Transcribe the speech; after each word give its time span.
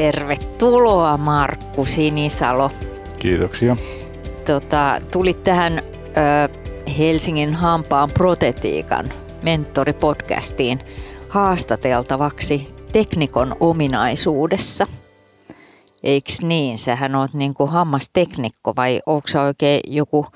Tervetuloa 0.00 1.16
Markku 1.16 1.84
Sinisalo. 1.84 2.70
Kiitoksia. 3.18 3.76
Tota, 4.46 5.00
tulit 5.10 5.40
tähän 5.40 5.78
ö, 5.78 6.48
Helsingin 6.98 7.54
hampaan 7.54 8.10
protetiikan 8.14 9.12
mentoripodcastiin 9.42 10.80
haastateltavaksi 11.28 12.74
teknikon 12.92 13.56
ominaisuudessa. 13.60 14.86
Eiks 16.02 16.42
niin? 16.42 16.78
Sähän 16.78 17.14
oot 17.14 17.34
niinku 17.34 17.66
hammasteknikko 17.66 18.72
vai 18.76 19.00
onko 19.06 19.28
sä 19.28 19.42
oikein 19.42 19.80
joku 19.86 20.26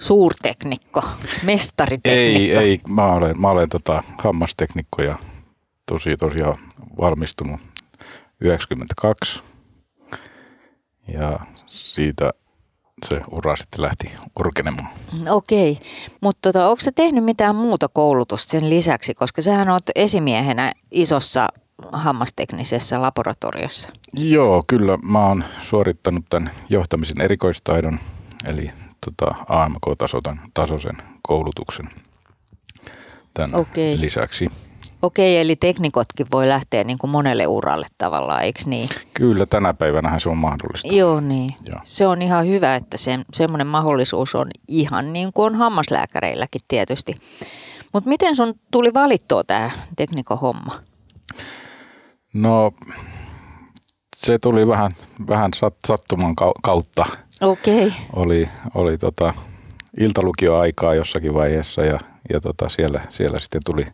suurteknikko, 0.00 1.02
mestariteknikko? 1.42 2.60
Ei, 2.60 2.68
ei. 2.68 2.80
Mä 2.88 3.12
olen, 3.12 3.40
mä 3.40 3.50
olen 3.50 3.68
tota 3.68 4.02
hammasteknikko 4.18 5.02
ja 5.02 5.18
tosi, 5.86 6.16
tosiaan 6.16 6.56
valmistunut 7.00 7.69
92. 8.40 9.42
Ja 11.08 11.40
siitä 11.66 12.30
se 13.06 13.20
ura 13.30 13.56
sitten 13.56 13.82
lähti 13.82 14.10
urkenemaan. 14.38 14.88
Okei, 15.28 15.78
mutta 16.20 16.52
tota, 16.52 16.68
onko 16.68 16.80
sä 16.80 16.92
tehnyt 16.92 17.24
mitään 17.24 17.56
muuta 17.56 17.88
koulutusta 17.88 18.50
sen 18.50 18.70
lisäksi, 18.70 19.14
koska 19.14 19.42
sähän 19.42 19.68
oot 19.68 19.82
esimiehenä 19.94 20.72
isossa 20.90 21.48
hammasteknisessä 21.92 23.02
laboratoriossa. 23.02 23.90
Joo, 24.14 24.64
kyllä 24.66 24.98
mä 25.02 25.26
oon 25.26 25.44
suorittanut 25.62 26.24
tämän 26.30 26.50
johtamisen 26.68 27.20
erikoistaidon, 27.20 27.98
eli 28.46 28.70
tota 29.06 29.34
AMK-tasoisen 29.48 30.96
koulutuksen 31.22 31.88
tämän 33.34 33.54
Okei. 33.54 34.00
lisäksi. 34.00 34.48
Okei, 35.02 35.38
eli 35.38 35.56
teknikotkin 35.56 36.26
voi 36.32 36.48
lähteä 36.48 36.84
niin 36.84 36.98
kuin 36.98 37.10
monelle 37.10 37.46
uralle 37.46 37.86
tavallaan, 37.98 38.42
eikö 38.42 38.60
niin? 38.66 38.88
Kyllä, 39.14 39.46
tänä 39.46 39.74
päivänä 39.74 40.18
se 40.18 40.28
on 40.28 40.36
mahdollista. 40.36 40.94
Joo, 40.94 41.20
niin. 41.20 41.50
Joo. 41.66 41.80
Se 41.82 42.06
on 42.06 42.22
ihan 42.22 42.46
hyvä, 42.46 42.76
että 42.76 42.98
se, 42.98 43.18
semmoinen 43.32 43.66
mahdollisuus 43.66 44.34
on 44.34 44.50
ihan 44.68 45.12
niin 45.12 45.32
kuin 45.32 45.46
on 45.46 45.54
hammaslääkäreilläkin 45.54 46.60
tietysti. 46.68 47.16
Mutta 47.92 48.08
miten 48.08 48.36
sun 48.36 48.54
tuli 48.70 48.94
valittua 48.94 49.44
tämä 49.44 49.70
teknikohomma? 49.96 50.82
No, 52.34 52.72
se 54.16 54.38
tuli 54.38 54.68
vähän, 54.68 54.92
vähän 55.28 55.50
sat, 55.54 55.74
sattuman 55.86 56.34
kau- 56.40 56.60
kautta. 56.62 57.04
Okei, 57.42 57.92
Oli, 58.16 58.48
oli 58.74 58.98
tota, 58.98 59.34
iltalukioaikaa 60.00 60.94
jossakin 60.94 61.34
vaiheessa 61.34 61.82
ja, 61.82 62.00
ja 62.32 62.40
tota, 62.40 62.68
siellä, 62.68 63.00
siellä 63.08 63.40
sitten 63.40 63.60
tuli, 63.66 63.86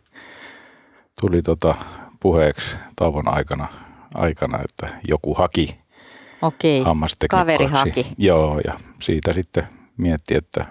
tuli 1.21 1.41
tota, 1.41 1.75
puheeksi 2.19 2.77
tauon 2.95 3.27
aikana, 3.27 3.67
aikana, 4.17 4.59
että 4.59 4.99
joku 5.07 5.33
haki 5.33 5.79
okei. 6.41 6.83
Kaveri 7.29 7.65
haki. 7.65 8.07
Joo, 8.17 8.59
ja 8.67 8.79
siitä 9.01 9.33
sitten 9.33 9.67
mietti, 9.97 10.35
että 10.35 10.65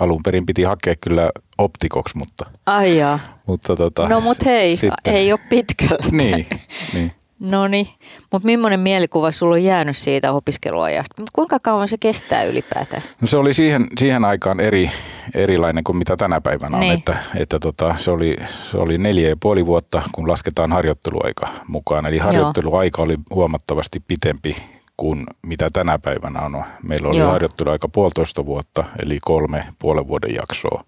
alun 0.00 0.22
perin 0.22 0.46
piti 0.46 0.62
hakea 0.62 0.94
kyllä 1.00 1.30
optikoksi, 1.58 2.16
mutta, 2.18 2.46
Ai 2.66 2.96
jaa. 2.98 3.18
mutta 3.46 3.76
tota, 3.76 4.08
No 4.08 4.20
mut 4.20 4.44
hei, 4.44 4.76
sitten- 4.76 5.14
ei 5.14 5.32
ole 5.32 5.40
pitkällä. 5.48 6.06
Niin, 6.12 6.46
niin. 6.94 7.12
No 7.42 7.68
niin, 7.68 7.88
mutta 8.32 8.46
millainen 8.46 8.80
mielikuva 8.80 9.30
sulla 9.30 9.54
on 9.54 9.64
jäänyt 9.64 9.96
siitä 9.96 10.32
opiskeluajasta? 10.32 11.22
Kuinka 11.32 11.58
kauan 11.60 11.88
se 11.88 11.96
kestää 12.00 12.44
ylipäätään? 12.44 13.02
No 13.20 13.26
se 13.26 13.36
oli 13.36 13.54
siihen, 13.54 13.86
siihen 13.98 14.24
aikaan 14.24 14.60
eri, 14.60 14.90
erilainen 15.34 15.84
kuin 15.84 15.96
mitä 15.96 16.16
tänä 16.16 16.40
päivänä 16.40 16.76
on, 16.76 16.80
Niin. 16.80 16.92
että, 16.98 17.16
että 17.36 17.58
tota, 17.58 17.94
se, 17.98 18.10
oli, 18.10 18.36
se 18.70 18.78
oli 18.78 18.98
neljä 18.98 19.28
ja 19.28 19.36
puoli 19.42 19.66
vuotta, 19.66 20.02
kun 20.12 20.28
lasketaan 20.28 20.72
harjoitteluaika 20.72 21.48
mukaan. 21.68 22.06
Eli 22.06 22.18
harjoitteluaika 22.18 23.02
oli 23.02 23.16
huomattavasti 23.34 24.00
pitempi 24.08 24.56
kuin 24.96 25.26
mitä 25.42 25.68
tänä 25.72 25.98
päivänä 25.98 26.40
on. 26.40 26.64
Meillä 26.82 27.08
oli 27.08 27.18
Joo. 27.18 27.30
harjoitteluaika 27.30 27.88
puolitoista 27.88 28.46
vuotta, 28.46 28.84
eli 29.02 29.18
kolme 29.22 29.64
puolen 29.78 30.08
vuoden 30.08 30.34
jaksoa, 30.34 30.84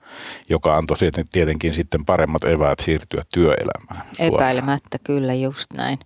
joka 0.48 0.76
antoi 0.76 0.96
sitten 0.96 1.24
tietenkin 1.32 1.74
sitten 1.74 2.04
paremmat 2.04 2.44
eväät 2.44 2.78
siirtyä 2.78 3.22
työelämään. 3.34 4.06
suoraan. 4.16 4.34
Epäilemättä 4.34 4.98
kyllä 5.04 5.34
just 5.34 5.72
näin. 5.72 5.98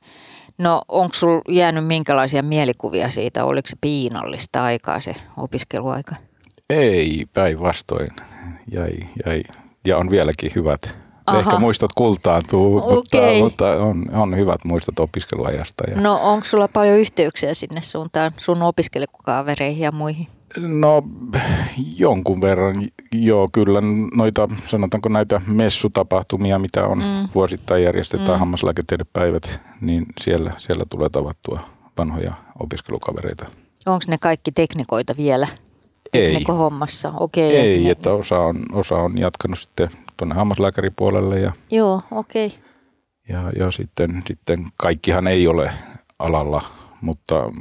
No 0.59 0.83
onko 0.89 1.15
sulla 1.15 1.43
jäänyt 1.49 1.87
minkälaisia 1.87 2.43
mielikuvia 2.43 3.11
siitä? 3.11 3.45
Oliko 3.45 3.67
se 3.67 3.77
piinallista 3.81 4.65
aikaa 4.65 5.01
se 5.01 5.15
opiskeluaika? 5.37 6.15
Ei, 6.71 7.27
päinvastoin. 7.35 8.11
Jäi, 8.73 8.93
jäi. 9.27 9.43
Ja 9.87 9.99
on 9.99 10.11
vieläkin 10.11 10.53
hyvät. 10.55 10.99
Aha. 11.27 11.39
Ehkä 11.39 11.59
muistot 11.59 11.93
kultaantuu, 11.93 12.77
Okei. 12.77 13.43
mutta, 13.43 13.67
mutta 13.67 13.83
on, 13.85 14.05
on 14.13 14.37
hyvät 14.37 14.65
muistot 14.65 14.99
opiskeluajasta. 14.99 15.85
Ja 15.91 16.01
No 16.01 16.21
onko 16.23 16.45
sulla 16.45 16.69
paljon 16.69 16.99
yhteyksiä 16.99 17.55
sinne 17.55 17.83
suuntaan 17.83 18.31
sun 18.37 18.63
opiskelijakavereihin 18.63 19.83
ja 19.83 19.93
muihin? 19.93 20.27
No 20.57 21.03
jonkun 21.99 22.41
verran, 22.41 22.75
joo 23.13 23.49
kyllä 23.53 23.81
noita, 24.15 24.49
sanotaanko 24.67 25.09
näitä 25.09 25.41
messutapahtumia, 25.47 26.59
mitä 26.59 26.87
on 26.87 26.99
mm. 26.99 27.29
vuosittain 27.35 27.83
järjestetään, 27.83 28.39
mm. 28.39 28.39
hammaslääketiedepäivät, 28.39 29.61
niin 29.81 30.07
siellä, 30.21 30.53
siellä 30.59 30.85
tulee 30.91 31.09
tavattua 31.09 31.61
vanhoja 31.99 32.33
opiskelukavereita. 32.59 33.47
Onko 33.87 34.05
ne 34.09 34.19
kaikki 34.19 34.53
teknikoita 34.53 35.15
vielä? 35.17 35.49
Ei. 36.13 36.27
Teknikohommassa? 36.27 37.13
Okei. 37.21 37.57
Ei, 37.57 37.81
ne- 37.81 37.91
että 37.91 38.13
osa 38.13 38.39
on, 38.39 38.65
osa 38.73 38.95
on 38.95 39.19
jatkanut 39.19 39.59
sitten 39.59 39.91
tuonne 40.17 40.35
hammaslääkäripuolelle 40.35 41.41
ja 41.41 41.53
Joo, 41.71 42.03
okei. 42.11 42.55
Ja, 43.29 43.53
ja 43.59 43.71
sitten, 43.71 44.23
sitten 44.27 44.67
kaikkihan 44.77 45.27
ei 45.27 45.49
ole 45.49 45.73
alalla, 46.19 46.63
mutta 47.01 47.53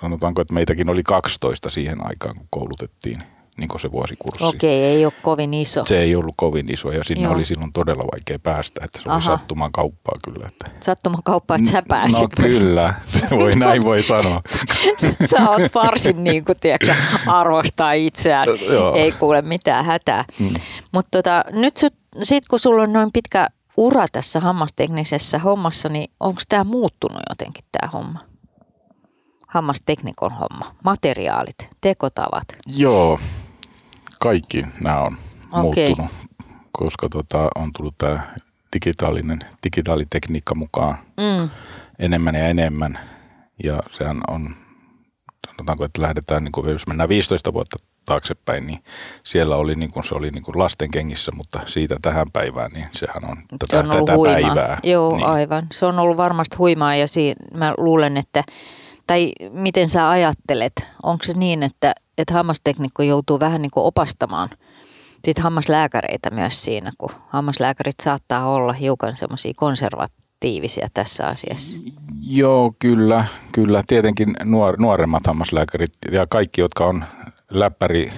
sanotaanko, 0.00 0.42
että 0.42 0.54
meitäkin 0.54 0.90
oli 0.90 1.02
12 1.02 1.70
siihen 1.70 2.06
aikaan, 2.06 2.36
kun 2.36 2.46
koulutettiin 2.50 3.18
niin 3.58 3.68
kuin 3.68 3.80
se 3.80 3.92
vuosikurssi. 3.92 4.44
Okei, 4.44 4.84
ei 4.84 5.04
ole 5.04 5.12
kovin 5.22 5.54
iso. 5.54 5.84
Se 5.84 6.00
ei 6.00 6.16
ollut 6.16 6.34
kovin 6.36 6.72
iso 6.72 6.92
ja 6.92 7.04
sinne 7.04 7.22
Joo. 7.22 7.34
oli 7.34 7.44
silloin 7.44 7.72
todella 7.72 8.04
vaikea 8.12 8.38
päästä, 8.38 8.84
että 8.84 8.98
se 8.98 9.08
oli 9.08 9.16
Aha. 9.16 9.36
sattuman 9.36 9.72
kauppaa 9.72 10.14
kyllä. 10.24 10.48
Että. 10.48 10.70
Sattumakauppa, 10.80 11.54
että 11.54 11.70
sä 11.70 11.82
pääsit. 11.88 12.20
No 12.20 12.28
kyllä, 12.36 12.94
se 13.06 13.26
voi, 13.30 13.52
näin 13.56 13.84
voi 13.84 14.02
sanoa. 14.02 14.40
sä 15.30 15.50
oot 15.50 15.74
varsin 15.74 16.24
niin 16.24 16.44
kuin, 16.44 16.60
tiedätkö, 16.60 16.94
arvostaa 17.26 17.92
itseään. 17.92 18.48
Joo. 18.72 18.94
Ei 18.94 19.12
kuule 19.12 19.42
mitään 19.42 19.84
hätää. 19.84 20.24
Mm. 20.38 20.48
Mutta 20.92 21.18
tota, 21.18 21.44
nyt 21.52 21.76
sit 22.22 22.48
kun 22.48 22.60
sulla 22.60 22.82
on 22.82 22.92
noin 22.92 23.12
pitkä 23.12 23.48
ura 23.76 24.06
tässä 24.12 24.40
hammasteknisessä 24.40 25.38
hommassa, 25.38 25.88
niin 25.88 26.10
onko 26.20 26.40
tämä 26.48 26.64
muuttunut 26.64 27.22
jotenkin 27.30 27.64
tämä 27.72 27.90
homma? 27.90 28.18
Hammasteknikon 29.48 30.32
homma, 30.32 30.74
materiaalit, 30.84 31.68
tekotavat. 31.80 32.44
Joo, 32.66 33.20
kaikki 34.18 34.64
nämä 34.80 35.00
on 35.00 35.16
Okei. 35.52 35.86
muuttunut, 35.86 36.12
koska 36.72 37.08
tota, 37.08 37.48
on 37.54 37.70
tullut 37.78 37.94
tämä 37.98 38.34
digitaalinen, 38.72 39.38
digitaalitekniikka 39.64 40.54
mukaan. 40.54 40.98
Mm. 41.16 41.48
enemmän 41.98 42.34
ja 42.34 42.48
enemmän. 42.48 42.98
Ja 43.64 43.82
sehän 43.90 44.20
on, 44.28 44.56
sanotaanko, 45.46 45.84
että 45.84 46.02
lähdetään, 46.02 46.44
niin 46.44 46.52
kuin, 46.52 46.70
jos 46.70 46.86
mennään 46.86 47.08
15 47.08 47.52
vuotta 47.52 47.76
taaksepäin, 48.04 48.66
niin 48.66 48.84
siellä 49.24 49.56
oli, 49.56 49.74
niin 49.74 49.92
kuin, 49.92 50.04
se 50.04 50.14
oli 50.14 50.30
niin 50.30 50.42
kuin 50.42 50.58
lasten 50.58 50.90
kengissä, 50.90 51.32
mutta 51.32 51.60
siitä 51.66 51.96
tähän 52.02 52.26
päivään, 52.32 52.70
niin 52.72 52.86
sehän 52.92 53.24
on 53.24 53.36
tätä, 53.36 53.66
Se 53.70 53.78
on 53.78 53.90
ollut 53.90 54.06
tätä 54.06 54.16
huimaa. 54.16 54.54
päivää. 54.54 54.78
Joo, 54.82 55.16
niin. 55.16 55.26
aivan. 55.26 55.66
Se 55.72 55.86
on 55.86 55.98
ollut 55.98 56.16
varmasti 56.16 56.56
huimaa 56.56 56.94
ja 56.94 57.08
siinä, 57.08 57.44
mä 57.54 57.74
luulen, 57.78 58.16
että, 58.16 58.44
tai 59.08 59.32
miten 59.52 59.88
sä 59.90 60.10
ajattelet, 60.10 60.72
onko 61.02 61.24
se 61.24 61.32
niin, 61.32 61.62
että, 61.62 61.94
että 62.18 62.34
hammasteknikko 62.34 63.02
joutuu 63.02 63.40
vähän 63.40 63.62
niin 63.62 63.70
kuin 63.70 63.84
opastamaan 63.84 64.48
sit 65.24 65.38
hammaslääkäreitä 65.38 66.30
myös 66.30 66.64
siinä, 66.64 66.92
kun 66.98 67.10
hammaslääkärit 67.28 67.94
saattaa 68.02 68.48
olla 68.48 68.72
hiukan 68.72 69.16
semmoisia 69.16 69.52
konservatiivisia 69.56 70.88
tässä 70.94 71.26
asiassa. 71.28 71.82
Joo, 72.30 72.74
kyllä, 72.78 73.24
kyllä. 73.52 73.82
Tietenkin 73.86 74.34
nuor, 74.44 74.80
nuoremmat 74.80 75.26
hammaslääkärit 75.26 75.92
ja 76.12 76.26
kaikki, 76.26 76.60
jotka 76.60 76.84
on 76.84 77.04
läppäri 77.50 78.10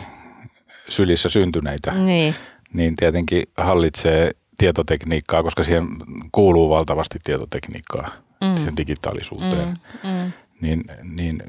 sylissä 0.88 1.28
syntyneitä, 1.28 1.92
Niin, 1.92 2.34
niin 2.72 2.96
tietenkin 2.96 3.42
hallitsee 3.56 4.30
tietotekniikkaa, 4.60 5.42
koska 5.42 5.64
siihen 5.64 5.86
kuuluu 6.32 6.70
valtavasti 6.70 7.18
tietotekniikkaa, 7.24 8.08
Mm. 8.44 8.56
siihen 8.56 8.76
digitaalisuuteen. 8.76 9.68
mm, 10.04 10.10
mm, 10.10 10.32
niin, 10.60 10.84
niin 11.16 11.42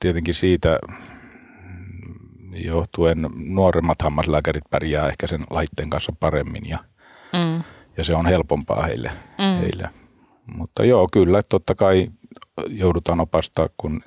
tietenkin 0.00 0.34
siitä 0.34 0.78
johtuen 2.52 3.26
nuoremmat 3.34 4.02
hammaslääkärit 4.02 4.64
pärjää 4.70 5.08
ehkä 5.08 5.26
sen 5.26 5.40
laitteen 5.50 5.90
kanssa 5.90 6.12
paremmin 6.20 6.68
ja, 6.68 6.76
mm, 7.32 7.62
ja 7.96 8.04
se 8.04 8.14
on 8.14 8.26
helpompaa 8.26 8.82
heille. 8.82 9.10
Mm. 9.38 9.60
heille. 9.60 9.88
Mutta 10.54 10.84
joo, 10.84 11.08
kyllä, 11.12 11.42
totta 11.42 11.74
kai 11.74 12.08
joudutaan 12.68 13.20
opastaa, 13.20 13.68
kun 13.76 14.02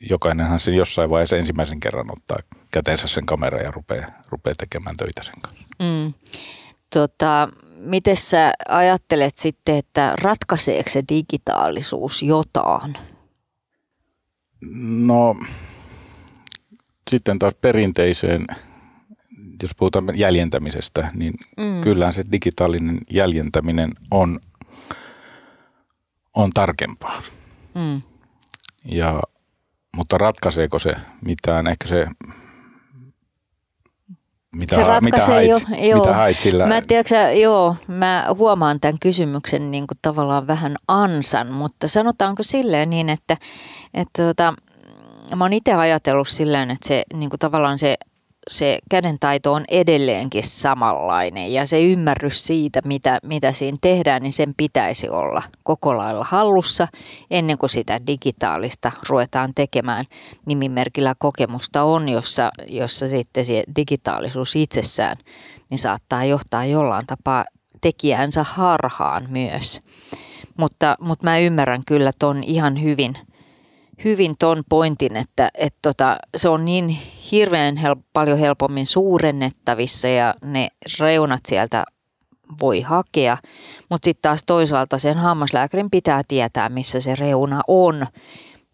jokainenhan 0.00 0.60
sen 0.60 0.74
jossain 0.74 1.10
vaiheessa 1.10 1.36
ensimmäisen 1.36 1.80
kerran 1.80 2.12
ottaa 2.12 2.38
käteensä 2.70 3.08
sen 3.08 3.26
kamera 3.26 3.62
ja 3.62 3.70
rupeaa, 3.70 4.06
rupeaa 4.28 4.54
tekemään 4.58 4.96
töitä 4.96 5.22
sen 5.22 5.34
kanssa. 5.42 5.64
mm. 5.82 6.14
Tota, 6.94 7.48
miten 7.78 8.16
sä 8.16 8.52
ajattelet 8.68 9.38
sitten, 9.38 9.76
että 9.76 10.14
ratkaiseeko 10.22 10.90
se 10.90 11.02
digitaalisuus 11.08 12.22
jotain? 12.22 12.98
No 15.06 15.36
sitten 17.10 17.38
taas 17.38 17.54
perinteiseen, 17.60 18.46
jos 19.62 19.74
puhutaan 19.74 20.04
jäljentämisestä, 20.14 21.10
niin 21.14 21.34
mm. 21.56 21.80
kyllähän 21.80 22.14
se 22.14 22.24
digitaalinen 22.32 22.98
jäljentäminen 23.10 23.90
on, 24.10 24.40
on 26.34 26.50
tarkempaa. 26.50 27.22
Mm. 27.74 28.02
Ja, 28.84 29.22
mutta 29.96 30.18
ratkaiseeko 30.18 30.78
se 30.78 30.94
mitään? 31.24 31.66
Ehkä 31.66 31.88
se 31.88 32.06
mitä, 34.56 34.74
se 34.74 34.82
ratkaisee 34.82 35.40
mitä 35.40 35.50
jo, 35.50 35.58
hait, 35.68 35.84
joo. 35.84 35.98
Mitä 35.98 36.14
hait 36.14 36.40
sillä? 36.40 36.66
Mä, 36.66 36.82
tiedätkö, 36.86 37.16
joo, 37.16 37.76
mä 37.86 38.26
huomaan 38.38 38.80
tämän 38.80 38.98
kysymyksen 39.00 39.70
niin 39.70 39.86
kuin 39.86 39.98
tavallaan 40.02 40.46
vähän 40.46 40.76
ansan, 40.88 41.52
mutta 41.52 41.88
sanotaanko 41.88 42.42
silleen 42.42 42.90
niin, 42.90 43.08
että, 43.08 43.36
että 43.94 44.22
tota, 44.22 44.54
mä 45.36 45.44
oon 45.44 45.52
itse 45.52 45.74
ajatellut 45.74 46.28
silleen, 46.28 46.70
että 46.70 46.88
se 46.88 47.02
niin 47.14 47.30
kuin 47.30 47.40
tavallaan 47.40 47.78
se 47.78 47.96
se 48.50 48.78
kädentaito 48.90 49.52
on 49.52 49.64
edelleenkin 49.68 50.42
samanlainen 50.42 51.52
ja 51.52 51.66
se 51.66 51.82
ymmärrys 51.82 52.46
siitä, 52.46 52.80
mitä, 52.84 53.18
mitä 53.22 53.52
siinä 53.52 53.78
tehdään, 53.80 54.22
niin 54.22 54.32
sen 54.32 54.54
pitäisi 54.56 55.08
olla 55.08 55.42
koko 55.62 55.96
lailla 55.96 56.24
hallussa 56.24 56.88
ennen 57.30 57.58
kuin 57.58 57.70
sitä 57.70 58.06
digitaalista 58.06 58.92
ruvetaan 59.08 59.52
tekemään. 59.54 60.04
Nimimerkillä 60.46 61.14
kokemusta 61.18 61.82
on, 61.82 62.08
jossa, 62.08 62.50
jossa 62.68 63.08
sitten 63.08 63.46
se 63.46 63.62
digitaalisuus 63.76 64.56
itsessään 64.56 65.16
niin 65.70 65.78
saattaa 65.78 66.24
johtaa 66.24 66.64
jollain 66.64 67.06
tapaa 67.06 67.44
tekijänsä 67.80 68.42
harhaan 68.42 69.26
myös. 69.28 69.80
Mutta, 70.56 70.96
mutta 71.00 71.24
mä 71.24 71.38
ymmärrän 71.38 71.82
kyllä 71.86 72.10
ton 72.18 72.44
ihan 72.44 72.82
hyvin– 72.82 73.18
hyvin 74.04 74.34
ton 74.38 74.62
pointin, 74.68 75.16
että, 75.16 75.48
että 75.54 75.78
tota, 75.82 76.16
se 76.36 76.48
on 76.48 76.64
niin 76.64 76.88
hirveän 77.32 77.76
hel- 77.76 78.02
paljon 78.12 78.38
helpommin 78.38 78.86
suurennettavissa 78.86 80.08
ja 80.08 80.34
ne 80.44 80.68
reunat 81.00 81.40
sieltä 81.48 81.84
voi 82.60 82.80
hakea, 82.80 83.36
mutta 83.90 84.04
sitten 84.04 84.22
taas 84.22 84.44
toisaalta 84.46 84.98
sen 84.98 85.18
hammaslääkärin 85.18 85.90
pitää 85.90 86.22
tietää, 86.28 86.68
missä 86.68 87.00
se 87.00 87.14
reuna 87.14 87.60
on 87.68 88.06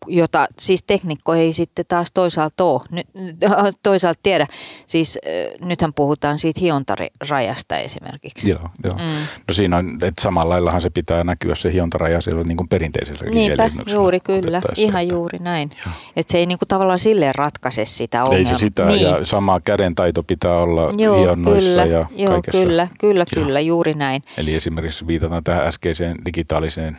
jota 0.07 0.47
siis 0.59 0.83
teknikko 0.83 1.35
ei 1.35 1.53
sitten 1.53 1.85
taas 1.89 2.13
toisaalta 2.15 2.65
ole, 2.65 2.83
toisaalta 3.83 4.21
tiedä. 4.23 4.47
Siis 4.87 5.19
nythän 5.65 5.93
puhutaan 5.95 6.39
siitä 6.39 6.61
hiontarajasta 6.61 7.77
esimerkiksi. 7.77 8.51
Joo, 8.51 8.69
joo. 8.85 8.95
Mm. 8.95 9.27
No 9.49 9.55
siinä 9.55 9.77
on, 9.77 9.99
että 10.03 10.23
samalla 10.23 10.53
laillahan 10.53 10.81
se 10.81 10.91
pitää 10.91 11.25
näkyä 11.25 11.55
se 11.55 11.73
hiontaraja 11.73 12.21
siellä 12.21 12.45
niin 12.45 12.57
kuin 12.57 12.69
perinteisellä 12.69 13.31
Niinpä, 13.35 13.71
juuri 13.87 14.21
kyllä, 14.21 14.63
ihan 14.77 15.03
että, 15.03 15.15
juuri 15.15 15.39
näin. 15.39 15.71
Että 16.17 16.33
se 16.33 16.39
ei 16.39 16.47
niin 16.47 16.59
kuin 16.59 16.69
tavallaan 16.69 16.99
silleen 16.99 17.35
ratkaise 17.35 17.85
sitä 17.85 18.25
ongelmaa. 18.25 18.53
Ei 18.53 18.59
se 18.59 18.59
sitä, 18.59 18.87
niin. 18.87 19.03
ja 19.03 19.25
sama 19.25 19.61
kädentaito 19.61 20.23
pitää 20.23 20.57
olla 20.57 20.89
joo, 20.99 21.23
hionnoissa 21.23 21.71
kyllä, 21.71 21.85
ja 21.85 22.07
joo, 22.17 22.33
kaikessa. 22.33 22.63
Kyllä, 22.63 22.89
kyllä, 23.01 23.25
joo. 23.37 23.45
kyllä, 23.45 23.61
juuri 23.61 23.95
näin. 23.95 24.23
Eli 24.37 24.55
esimerkiksi 24.55 25.07
viitataan 25.07 25.45
tähän 25.45 25.67
äskeiseen 25.67 26.17
digitaaliseen 26.25 26.99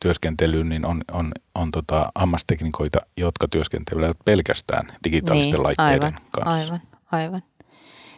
työskentelyyn, 0.00 0.68
niin 0.68 0.86
on, 0.86 1.00
on, 1.12 1.32
on 1.54 1.70
tota 1.70 2.12
hammasteknikoita, 2.14 2.98
jotka 3.16 3.48
työskentelevät 3.48 4.16
pelkästään 4.24 4.92
digitaalisten 5.04 5.52
niin, 5.52 5.62
laitteiden 5.62 6.02
aivan, 6.02 6.20
kanssa. 6.30 6.54
Aivan, 6.54 6.80
aivan. 7.12 7.42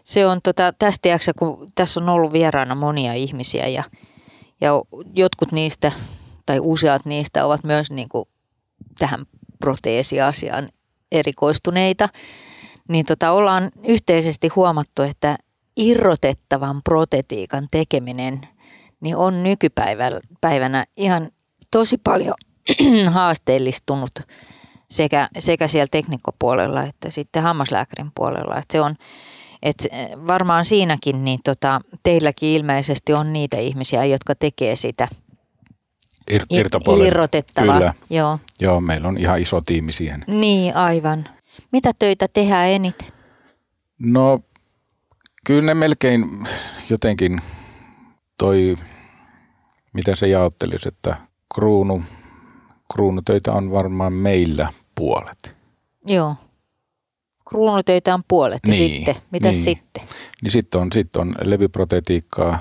Se 0.02 0.26
on 0.26 0.40
tota, 0.42 0.72
tästä 0.78 1.08
jaksa, 1.08 1.32
kun 1.38 1.68
tässä 1.74 2.00
on 2.00 2.08
ollut 2.08 2.32
vieraana 2.32 2.74
monia 2.74 3.14
ihmisiä 3.14 3.68
ja, 3.68 3.84
ja 4.60 4.70
jotkut 5.16 5.52
niistä 5.52 5.92
tai 6.46 6.60
useat 6.60 7.04
niistä 7.04 7.46
ovat 7.46 7.64
myös 7.64 7.90
niin 7.90 8.08
kuin 8.08 8.24
tähän 8.98 9.26
proteesiasiaan 9.60 10.68
erikoistuneita, 11.12 12.08
niin 12.88 13.06
tota, 13.06 13.30
ollaan 13.30 13.70
yhteisesti 13.84 14.48
huomattu, 14.48 15.02
että 15.02 15.38
irrotettavan 15.76 16.80
protetiikan 16.82 17.68
tekeminen 17.70 18.40
niin 19.00 19.16
on 19.16 19.42
nykypäivänä 19.42 20.84
ihan 20.96 21.30
tosi 21.70 21.98
paljon 22.04 22.34
haasteellistunut 23.12 24.10
sekä, 24.90 25.28
sekä 25.38 25.68
siellä 25.68 25.88
teknikkopuolella 25.90 26.84
että 26.84 27.10
sitten 27.10 27.42
hammaslääkärin 27.42 28.12
puolella. 28.14 28.56
Että 28.56 28.72
se 28.72 28.80
on, 28.80 28.96
että 29.62 29.88
varmaan 30.26 30.64
siinäkin 30.64 31.24
niin 31.24 31.40
tota, 31.44 31.80
teilläkin 32.02 32.48
ilmeisesti 32.48 33.12
on 33.12 33.32
niitä 33.32 33.56
ihmisiä, 33.56 34.04
jotka 34.04 34.34
tekee 34.34 34.76
sitä 34.76 35.08
Ir- 36.30 36.46
irrotettavaa. 37.06 37.78
Kyllä. 37.78 37.94
Joo. 38.10 38.38
Joo, 38.60 38.80
meillä 38.80 39.08
on 39.08 39.18
ihan 39.18 39.42
iso 39.42 39.60
tiimi 39.66 39.92
siihen. 39.92 40.24
Niin, 40.26 40.76
aivan. 40.76 41.28
Mitä 41.72 41.92
töitä 41.98 42.28
tehdään 42.28 42.68
eniten? 42.68 43.08
No, 43.98 44.40
kyllä 45.46 45.62
ne 45.62 45.74
melkein 45.74 46.48
jotenkin 46.90 47.40
toi, 48.38 48.76
miten 49.92 50.16
se 50.16 50.28
jaottelisi, 50.28 50.88
että 50.88 51.16
kruunu, 51.54 52.02
kruunutöitä 52.92 53.52
on 53.52 53.70
varmaan 53.70 54.12
meillä 54.12 54.72
puolet. 54.94 55.56
Joo. 56.06 56.34
Kruunutöitä 57.48 58.14
on 58.14 58.22
puolet 58.28 58.60
ja 58.66 58.72
niin, 58.72 58.96
sitten, 58.96 59.16
mitä 59.30 59.50
niin. 59.50 59.62
sitten? 59.62 60.04
Niin 60.42 60.50
sitten 60.50 60.80
on, 60.80 60.88
sit 60.92 61.16
on 61.16 61.34
levyprotetiikkaa 61.44 62.58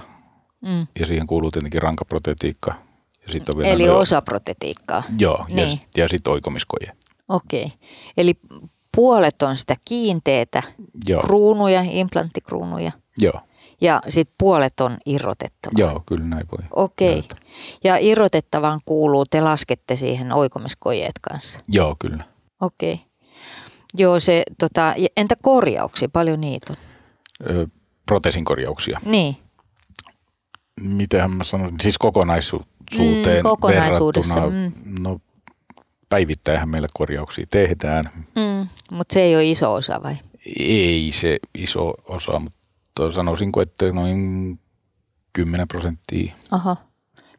mm. 0.62 0.88
ja 1.00 1.06
siihen 1.06 1.28
kuuluu 1.28 1.52
tietenkin 1.52 1.82
rankaprotetiikka. 1.82 2.74
Ja 3.24 3.32
sit 3.32 3.50
on 3.50 3.58
vielä 3.58 3.70
Eli 3.70 3.90
osa 3.90 4.22
protetiikkaa. 4.22 5.04
Joo, 5.18 5.46
niin. 5.48 5.70
ja, 5.70 6.04
ja 6.04 6.08
sitten 6.08 6.34
oikomiskoje. 6.34 6.92
Okei. 7.30 7.66
Okay. 7.66 7.78
Eli 8.18 8.34
puolet 8.96 9.42
on 9.42 9.58
sitä 9.58 9.76
kiinteetä, 9.86 10.64
Joo. 11.08 11.22
kruunuja, 11.22 11.84
implanttikruunuja. 11.88 12.92
Joo 13.18 13.42
ja 13.81 14.02
sitten 14.10 14.36
puolet 14.38 14.80
on 14.80 14.98
irrotettava. 15.06 15.72
Joo, 15.78 16.04
kyllä 16.06 16.26
näin 16.26 16.48
voi. 16.52 16.66
Okei. 16.76 17.20
Okay. 17.20 17.38
Ja 17.84 17.98
irrotettavaan 17.98 18.81
kuuluu, 18.86 19.26
te 19.26 19.42
laskette 19.42 19.96
siihen 19.96 20.31
oikomiskojeet 20.34 21.20
kanssa. 21.22 21.60
Joo, 21.68 21.96
kyllä. 22.00 22.24
Okei. 22.62 22.94
Okay. 22.94 23.06
Joo, 23.98 24.20
se, 24.20 24.44
tota, 24.60 24.96
entä 25.18 25.36
korjauksia, 25.42 26.10
paljon 26.10 26.42
niitä 26.42 26.74
on? 26.74 26.78
Ö, 27.50 27.68
proteesin 28.06 28.45
korjauksia. 28.45 29.00
Niin. 29.06 29.38
Mitenhän 30.81 31.31
mä 31.31 31.44
sanon, 31.44 31.76
siis 31.81 31.98
kokonaisuuteen 31.98 33.38
mm, 33.38 33.44
kokonaisuudessa. 33.44 34.50
Mm. 34.50 34.71
No 35.00 35.19
päivittäinhän 36.09 36.69
meillä 36.69 36.88
korjauksia 36.94 37.45
tehdään. 37.52 38.04
Mm, 38.16 38.68
mutta 38.92 39.14
se 39.14 39.21
ei 39.21 39.36
ole 39.36 39.45
iso 39.45 39.74
osa 39.74 40.04
vai? 40.04 40.16
Ei 40.59 41.12
se 41.12 41.40
iso 41.57 41.94
osa, 42.07 42.40
mutta 42.40 42.58
sanoisinko, 43.16 43.62
että 43.62 43.90
noin 43.94 44.60
10 45.34 45.68
prosenttia. 45.68 46.34
Aha. 46.52 46.76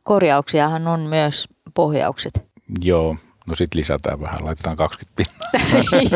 Korjauksiahan 0.02 0.88
on 0.88 1.00
myös 1.00 1.48
pohjaukset. 1.74 2.44
Joo, 2.82 3.16
no 3.46 3.54
sitten 3.54 3.78
lisätään 3.78 4.20
vähän, 4.20 4.44
laitetaan 4.44 4.76
20 4.76 5.16
pinnaa. 5.16 5.50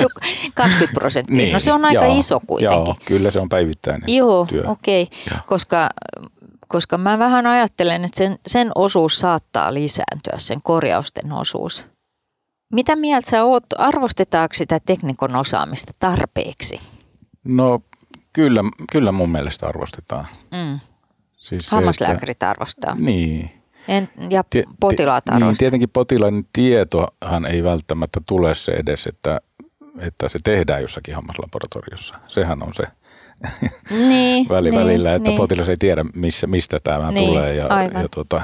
20 0.54 0.94
prosenttia, 0.94 1.36
niin, 1.36 1.52
no 1.52 1.58
se 1.58 1.72
on 1.72 1.84
aika 1.84 2.04
joo, 2.04 2.18
iso 2.18 2.40
kuitenkin. 2.46 2.76
Joo, 2.86 2.96
kyllä 3.04 3.30
se 3.30 3.40
on 3.40 3.48
päivittäinen 3.48 4.16
Joo, 4.16 4.46
okei, 4.66 5.02
okay. 5.02 5.38
koska, 5.46 5.88
koska 6.68 6.98
mä 6.98 7.18
vähän 7.18 7.46
ajattelen, 7.46 8.04
että 8.04 8.18
sen, 8.18 8.38
sen 8.46 8.70
osuus 8.74 9.18
saattaa 9.18 9.74
lisääntyä, 9.74 10.34
sen 10.38 10.60
korjausten 10.62 11.32
osuus. 11.32 11.86
Mitä 12.72 12.96
mieltä 12.96 13.30
sä 13.30 13.44
oot, 13.44 13.64
arvostetaanko 13.78 14.54
sitä 14.54 14.78
teknikon 14.86 15.36
osaamista 15.36 15.92
tarpeeksi? 15.98 16.80
No 17.44 17.80
Kyllä, 18.34 18.60
kyllä 18.92 19.12
mun 19.12 19.30
mielestä 19.30 19.66
arvostetaan. 19.68 20.26
Mm. 20.50 20.80
Siis 21.36 21.70
Hammaslääkärit 21.70 22.30
että, 22.30 22.50
arvostaa. 22.50 22.94
Niin. 22.94 23.50
En, 23.88 24.08
ja 24.30 24.44
potilaat 24.80 25.28
arvostaa. 25.28 25.48
Niin, 25.48 25.58
tietenkin 25.58 25.90
potilaan 25.90 26.44
tietohan 26.52 27.46
ei 27.46 27.64
välttämättä 27.64 28.20
tule 28.26 28.54
se 28.54 28.72
edes, 28.72 29.06
että, 29.06 29.40
että 29.98 30.28
se 30.28 30.38
tehdään 30.44 30.82
jossakin 30.82 31.14
hammaslaboratoriossa. 31.14 32.14
Sehän 32.28 32.62
on 32.62 32.74
se 32.74 32.82
niin, 34.08 34.48
väli, 34.54 34.70
niin, 34.70 34.80
välillä, 34.80 35.14
että 35.14 35.28
niin. 35.28 35.38
potilas 35.38 35.68
ei 35.68 35.76
tiedä, 35.76 36.04
missä, 36.14 36.46
mistä 36.46 36.78
tämä 36.84 37.10
niin, 37.10 37.28
tulee 37.28 37.54
ja, 37.54 37.64
ja 38.02 38.08
tuota, 38.10 38.42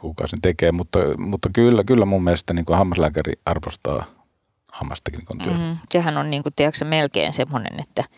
kuka 0.00 0.26
sen 0.26 0.40
tekee. 0.42 0.72
Mutta, 0.72 0.98
mutta 1.18 1.48
kyllä, 1.52 1.84
kyllä 1.84 2.04
mun 2.04 2.24
mielestä 2.24 2.54
niin 2.54 2.64
kuin 2.64 2.78
hammaslääkäri 2.78 3.32
arvostaa 3.46 4.04
hammasteknikon 4.72 5.38
työtä. 5.38 5.58
Mm, 5.58 5.76
sehän 5.90 6.16
on 6.16 6.30
niin 6.30 6.42
kuin, 6.42 6.52
tiedätkö, 6.56 6.84
melkein 6.84 7.32
semmoinen, 7.32 7.80
että– 7.80 8.04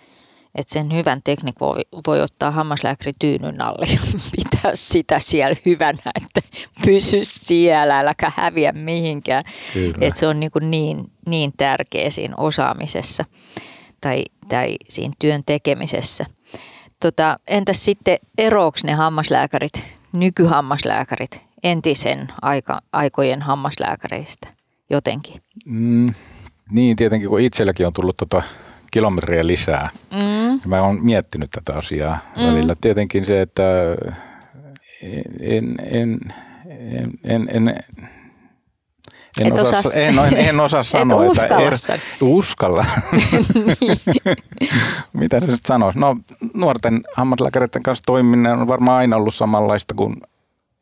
että 0.55 0.73
sen 0.73 0.95
hyvän 0.95 1.23
teknik 1.25 1.61
voi, 1.61 1.81
voi 2.07 2.23
ottaa 2.23 2.51
hammaslääkäri 2.51 3.13
tyynyn 3.19 3.61
alle 3.61 3.87
ja 3.93 4.01
pitää 4.37 4.73
sitä 4.75 5.19
siellä 5.19 5.57
hyvänä, 5.67 6.13
että 6.15 6.41
pysy 6.85 7.21
siellä, 7.23 7.99
äläkä 7.99 8.33
häviä 8.37 8.73
mihinkään. 8.73 9.45
Että 10.01 10.21
se 10.21 10.27
on 10.27 10.41
niin, 10.41 10.51
niin, 10.61 11.11
niin 11.27 11.53
tärkeä 11.57 12.11
siinä 12.11 12.35
osaamisessa 12.37 13.25
tai, 14.01 14.25
tai 14.49 14.77
siinä 14.89 15.15
työn 15.19 15.43
tekemisessä. 15.47 16.27
tota, 17.01 17.39
entäs 17.47 17.85
sitten 17.85 18.19
eroaks 18.39 18.85
ne 18.85 18.93
hammaslääkärit, 18.93 19.85
nykyhammaslääkärit 20.13 21.41
entisen 21.63 22.29
aika, 22.43 22.81
aikojen 22.93 23.43
hammaslääkäreistä 23.43 24.49
jotenkin? 24.91 25.41
Mm, 25.67 26.15
niin, 26.71 26.97
tietenkin 26.97 27.29
kun 27.29 27.41
itselläkin 27.41 27.87
on 27.87 27.93
tullut 27.93 28.17
tota 28.17 28.43
kilometriä 28.91 29.47
lisää. 29.47 29.91
Mm. 30.13 30.61
Mä 30.67 30.83
oon 30.83 31.05
miettinyt 31.05 31.51
tätä 31.51 31.79
asiaa 31.79 32.19
mm. 32.37 32.47
välillä. 32.47 32.77
Tietenkin 32.81 33.25
se, 33.25 33.41
että 33.41 33.63
en, 35.41 35.75
en, 35.91 36.19
en, 36.71 37.11
en, 37.25 37.49
en 37.53 37.75
en 39.41 39.53
osaa, 39.53 39.79
osaa, 39.79 39.93
en, 40.03 40.19
en, 40.19 40.37
en 40.37 40.61
osaa 40.61 40.83
sanoa. 40.95 41.25
Et 41.25 41.31
uskalla. 41.31 41.73
Että 41.75 41.95
er, 41.95 42.01
uskalla. 42.21 42.87
niin. 43.13 44.37
Mitä 45.13 45.41
se 45.41 45.47
nyt 45.47 45.67
sanoisi? 45.67 45.99
No 45.99 46.17
nuorten 46.55 47.01
hammaslääkäreiden 47.15 47.83
kanssa 47.83 48.05
toimiminen 48.07 48.53
on 48.53 48.69
varmaan 48.69 48.99
aina 48.99 49.17
ollut 49.17 49.35
samanlaista 49.35 49.95
kuin 49.95 50.17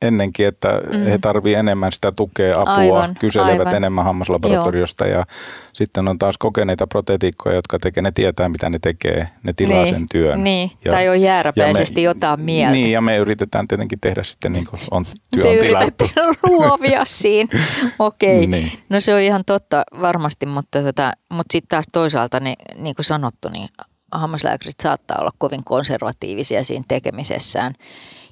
ennenkin, 0.02 0.46
että 0.46 0.80
mm. 0.92 1.04
he 1.04 1.18
tarvitsevat 1.18 1.60
enemmän 1.60 1.92
sitä 1.92 2.12
tukea, 2.12 2.60
apua, 2.60 2.74
aivan, 2.74 3.14
kyselevät 3.20 3.58
aivan. 3.60 3.74
enemmän 3.74 4.04
hammaslaboratoriosta 4.04 5.06
Joo. 5.06 5.18
ja 5.18 5.24
sitten 5.72 6.08
on 6.08 6.18
taas 6.18 6.38
kokeneita 6.38 6.86
protetiikkoja, 6.86 7.56
jotka 7.56 7.78
tekee, 7.78 8.02
ne 8.02 8.12
tietää 8.12 8.48
mitä 8.48 8.70
ne 8.70 8.78
tekee, 8.78 9.28
ne 9.42 9.52
tilaa 9.52 9.82
niin, 9.82 9.94
sen 9.94 10.06
työn. 10.10 10.44
Niin, 10.44 10.70
ja, 10.84 10.92
tai 10.92 11.08
on 11.08 11.20
jääräpäisesti 11.20 12.00
me, 12.00 12.04
jotain 12.04 12.40
mieltä. 12.40 12.72
Niin, 12.72 12.92
ja 12.92 13.00
me 13.00 13.16
yritetään 13.16 13.68
tietenkin 13.68 14.00
tehdä 14.00 14.22
sitten 14.22 14.52
niin 14.52 14.66
kuin 14.66 14.80
on 14.90 15.04
työ 15.34 15.44
Te 15.44 15.56
yritätte 15.56 16.10
luovia 16.42 17.04
siinä, 17.04 17.50
okei. 17.98 18.36
Okay. 18.36 18.46
Niin. 18.46 18.72
No 18.88 19.00
se 19.00 19.14
on 19.14 19.20
ihan 19.20 19.42
totta 19.46 19.82
varmasti, 20.00 20.46
mutta, 20.46 20.82
tota, 20.82 21.12
mutta 21.30 21.52
sitten 21.52 21.68
taas 21.68 21.84
toisaalta, 21.92 22.40
niin, 22.40 22.56
niin 22.74 22.94
kuin 22.94 23.04
sanottu, 23.04 23.48
niin 23.48 23.68
hammaslääkärit 24.12 24.80
saattaa 24.82 25.18
olla 25.20 25.30
kovin 25.38 25.64
konservatiivisia 25.64 26.64
siinä 26.64 26.84
tekemisessään 26.88 27.74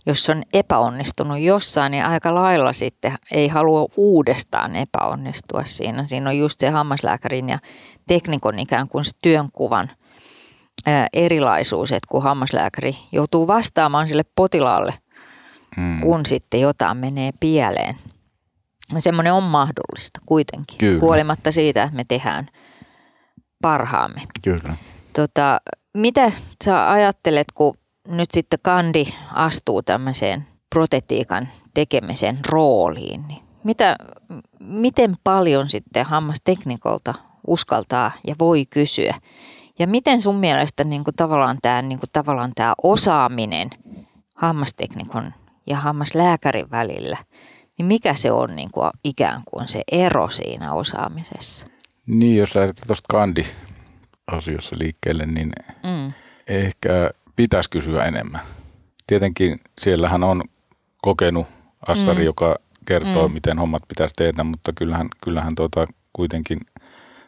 jos 0.07 0.31
on 0.31 0.43
epäonnistunut 0.53 1.39
jossain, 1.39 1.91
niin 1.91 2.05
aika 2.05 2.35
lailla 2.35 2.73
sitten 2.73 3.17
ei 3.33 3.49
halua 3.49 3.87
uudestaan 3.97 4.77
epäonnistua 4.77 5.63
siinä. 5.65 6.05
Siinä 6.07 6.31
on 6.31 6.39
just 6.39 6.61
se 6.61 6.71
hammaslääkärin 6.71 7.49
ja 7.49 7.59
teknikon 8.07 8.59
ikään 8.59 8.89
kuin 8.89 9.05
se 9.05 9.11
työnkuvan 9.23 9.91
erilaisuus, 11.13 11.93
että 11.93 12.07
kun 12.11 12.23
hammaslääkäri 12.23 12.97
joutuu 13.13 13.47
vastaamaan 13.47 14.09
sille 14.09 14.23
potilaalle, 14.37 14.95
mm. 15.77 16.01
kun 16.01 16.27
sitten 16.27 16.61
jotain 16.61 16.97
menee 16.97 17.31
pieleen. 17.41 17.99
Semmoinen 18.99 19.33
on 19.33 19.43
mahdollista 19.43 20.21
kuitenkin, 20.27 20.79
Kyllä. 20.79 21.01
kuolematta 21.01 21.53
siitä, 21.53 21.83
että 21.83 21.97
me 21.97 22.05
tehdään 22.09 22.49
parhaamme. 23.63 24.23
Kyllä. 24.45 24.77
Tota, 25.13 25.61
mitä 25.95 26.33
sä 26.65 26.91
ajattelet, 26.91 27.47
kun 27.55 27.75
nyt 28.09 28.31
sitten 28.31 28.59
kandi 28.63 29.15
astuu 29.35 29.83
tämmöiseen 29.83 30.47
protetiikan 30.75 31.49
tekemisen 31.75 32.39
rooliin, 32.49 33.25
niin 33.29 33.43
mitä, 33.65 33.97
miten 34.61 35.17
paljon 35.25 35.69
sitten 35.69 36.07
hammasteknikolta 36.07 37.15
uskaltaa 37.47 38.13
ja 38.27 38.35
voi 38.39 38.67
kysyä? 38.67 39.15
Ja 39.79 39.87
miten 39.87 40.23
sun 40.23 40.37
mielestä 40.37 40.85
niin 40.85 41.05
kuin 41.05 41.15
tavallaan, 41.17 41.59
tämä, 41.63 41.83
niin 41.83 41.99
kuin 41.99 42.11
tavallaan 42.13 42.53
tämä 42.55 42.73
osaaminen 42.83 43.71
hammasteknikon 44.35 45.35
ja 45.67 45.77
hammaslääkärin 45.77 46.71
välillä, 46.71 47.17
niin 47.79 47.87
mikä 47.87 48.15
se 48.15 48.33
on 48.33 48.57
niin 48.57 48.71
kuin 48.71 48.91
ikään 49.05 49.43
kuin 49.51 49.69
se 49.69 49.83
ero 49.93 50.29
siinä 50.29 50.73
osaamisessa? 50.73 51.67
Niin, 52.07 52.37
jos 52.37 52.55
lähdetään 52.55 52.87
tuosta 52.87 53.07
kandi-asiossa 53.19 54.77
liikkeelle, 54.79 55.27
niin 55.27 55.53
mm. 55.83 56.13
ehkä 56.49 57.11
pitäisi 57.37 57.71
kysyä 57.71 58.05
enemmän. 58.05 58.41
Tietenkin 59.07 59.61
siellähän 59.79 60.25
on 60.25 60.43
kokenut 61.03 61.47
assari, 61.89 62.19
mm. 62.19 62.25
joka 62.25 62.57
kertoo, 62.87 63.29
mm. 63.29 63.35
miten 63.35 63.59
hommat 63.59 63.83
pitäisi 63.89 64.15
tehdä, 64.17 64.45
mutta 64.45 64.73
kyllähän, 64.73 65.09
kyllähän 65.25 65.55
tuota, 65.57 65.87
kuitenkin 66.13 66.61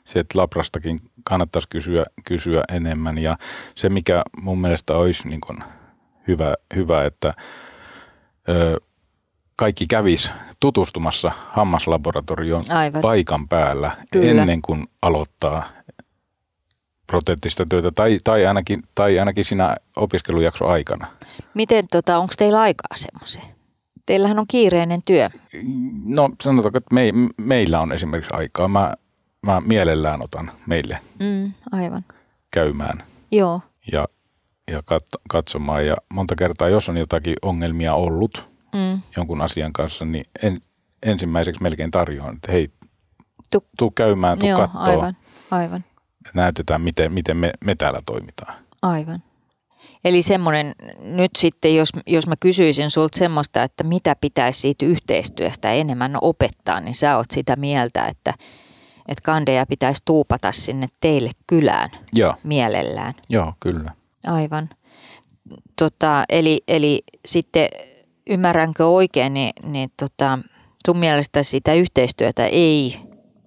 sieltä 0.04 0.38
Labrastakin 0.40 0.98
kannattaisi 1.24 1.68
kysyä, 1.68 2.04
kysyä 2.24 2.62
enemmän. 2.68 3.22
Ja 3.22 3.38
se, 3.74 3.88
mikä 3.88 4.22
mun 4.36 4.60
mielestä 4.60 4.96
olisi 4.96 5.28
niin 5.28 5.40
kuin 5.40 5.58
hyvä, 6.28 6.54
hyvä, 6.76 7.04
että 7.04 7.34
ö, 8.48 8.80
kaikki 9.56 9.86
kävis 9.86 10.30
tutustumassa 10.60 11.32
hammaslaboratorioon 11.50 12.62
Aivan. 12.68 13.00
paikan 13.02 13.48
päällä 13.48 13.96
Kyllä. 14.12 14.30
ennen 14.30 14.62
kuin 14.62 14.86
aloittaa 15.02 15.68
proteettista 17.06 17.64
työtä 17.70 17.90
tai, 17.90 18.18
tai, 18.24 18.46
ainakin, 18.46 18.82
tai 18.94 19.18
ainakin 19.18 19.44
siinä 19.44 19.76
opiskelujakso 19.96 20.68
aikana. 20.68 21.06
Miten, 21.54 21.84
tota, 21.90 22.18
onko 22.18 22.34
teillä 22.38 22.60
aikaa 22.60 22.96
semmoiseen? 22.96 23.46
Teillähän 24.06 24.38
on 24.38 24.46
kiireinen 24.48 25.00
työ. 25.06 25.30
No 26.04 26.30
sanotaanko, 26.42 26.78
että 26.78 26.94
me, 26.94 27.12
meillä 27.36 27.80
on 27.80 27.92
esimerkiksi 27.92 28.32
aikaa. 28.34 28.68
Mä, 28.68 28.94
mä 29.42 29.60
mielellään 29.60 30.24
otan 30.24 30.50
meille 30.66 30.98
mm, 31.20 31.52
aivan. 31.72 32.04
käymään 32.50 33.02
Joo. 33.32 33.60
ja, 33.92 34.06
ja 34.70 34.82
katsomaan. 35.28 35.86
Ja 35.86 35.94
monta 36.08 36.34
kertaa, 36.34 36.68
jos 36.68 36.88
on 36.88 36.96
jotakin 36.96 37.36
ongelmia 37.42 37.94
ollut 37.94 38.48
mm. 38.74 39.02
jonkun 39.16 39.42
asian 39.42 39.72
kanssa, 39.72 40.04
niin 40.04 40.24
en, 40.42 40.60
ensimmäiseksi 41.02 41.62
melkein 41.62 41.90
tarjoan, 41.90 42.34
että 42.34 42.52
hei, 42.52 42.70
tu, 43.50 43.64
tuu 43.78 43.90
käymään, 43.90 44.38
tuu 44.38 44.48
Joo, 44.48 44.68
aivan, 44.74 45.16
aivan 45.50 45.84
näytetään, 46.34 46.80
miten, 46.80 47.12
miten 47.12 47.36
me, 47.36 47.50
me 47.64 47.74
täällä 47.74 48.02
toimitaan. 48.06 48.54
Aivan. 48.82 49.22
Eli 50.04 50.22
semmoinen, 50.22 50.72
nyt 51.00 51.30
sitten 51.38 51.76
jos, 51.76 51.88
jos 52.06 52.26
mä 52.26 52.34
kysyisin 52.40 52.90
sulta 52.90 53.18
semmoista, 53.18 53.62
että 53.62 53.84
mitä 53.84 54.16
pitäisi 54.20 54.60
siitä 54.60 54.86
yhteistyöstä 54.86 55.72
enemmän 55.72 56.18
opettaa, 56.20 56.80
niin 56.80 56.94
sä 56.94 57.16
oot 57.16 57.26
sitä 57.30 57.54
mieltä, 57.58 58.04
että, 58.04 58.34
että 59.08 59.22
kandeja 59.24 59.66
pitäisi 59.66 60.02
tuupata 60.04 60.52
sinne 60.52 60.86
teille 61.00 61.30
kylään 61.46 61.90
Joo. 62.12 62.34
mielellään. 62.42 63.14
Joo, 63.28 63.52
kyllä. 63.60 63.90
Aivan. 64.26 64.68
Tota, 65.78 66.24
eli, 66.28 66.60
eli 66.68 67.02
sitten 67.24 67.68
ymmärränkö 68.26 68.86
oikein, 68.86 69.34
niin, 69.34 69.52
niin 69.62 69.90
tota, 69.96 70.38
sun 70.86 70.98
mielestä 70.98 71.42
sitä 71.42 71.74
yhteistyötä 71.74 72.46
ei 72.46 72.96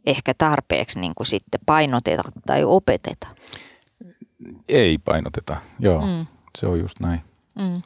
ehkä 0.09 0.33
tarpeeksi 0.37 0.99
niin 0.99 1.15
kuin 1.15 1.27
sitten 1.27 1.61
painoteta 1.65 2.23
tai 2.45 2.63
opeteta? 2.63 3.27
Ei 4.69 4.97
painoteta, 4.97 5.57
joo. 5.79 6.07
Mm. 6.07 6.25
Se 6.57 6.67
on 6.67 6.79
just 6.79 6.99
näin. 6.99 7.21
Mm. 7.55 7.81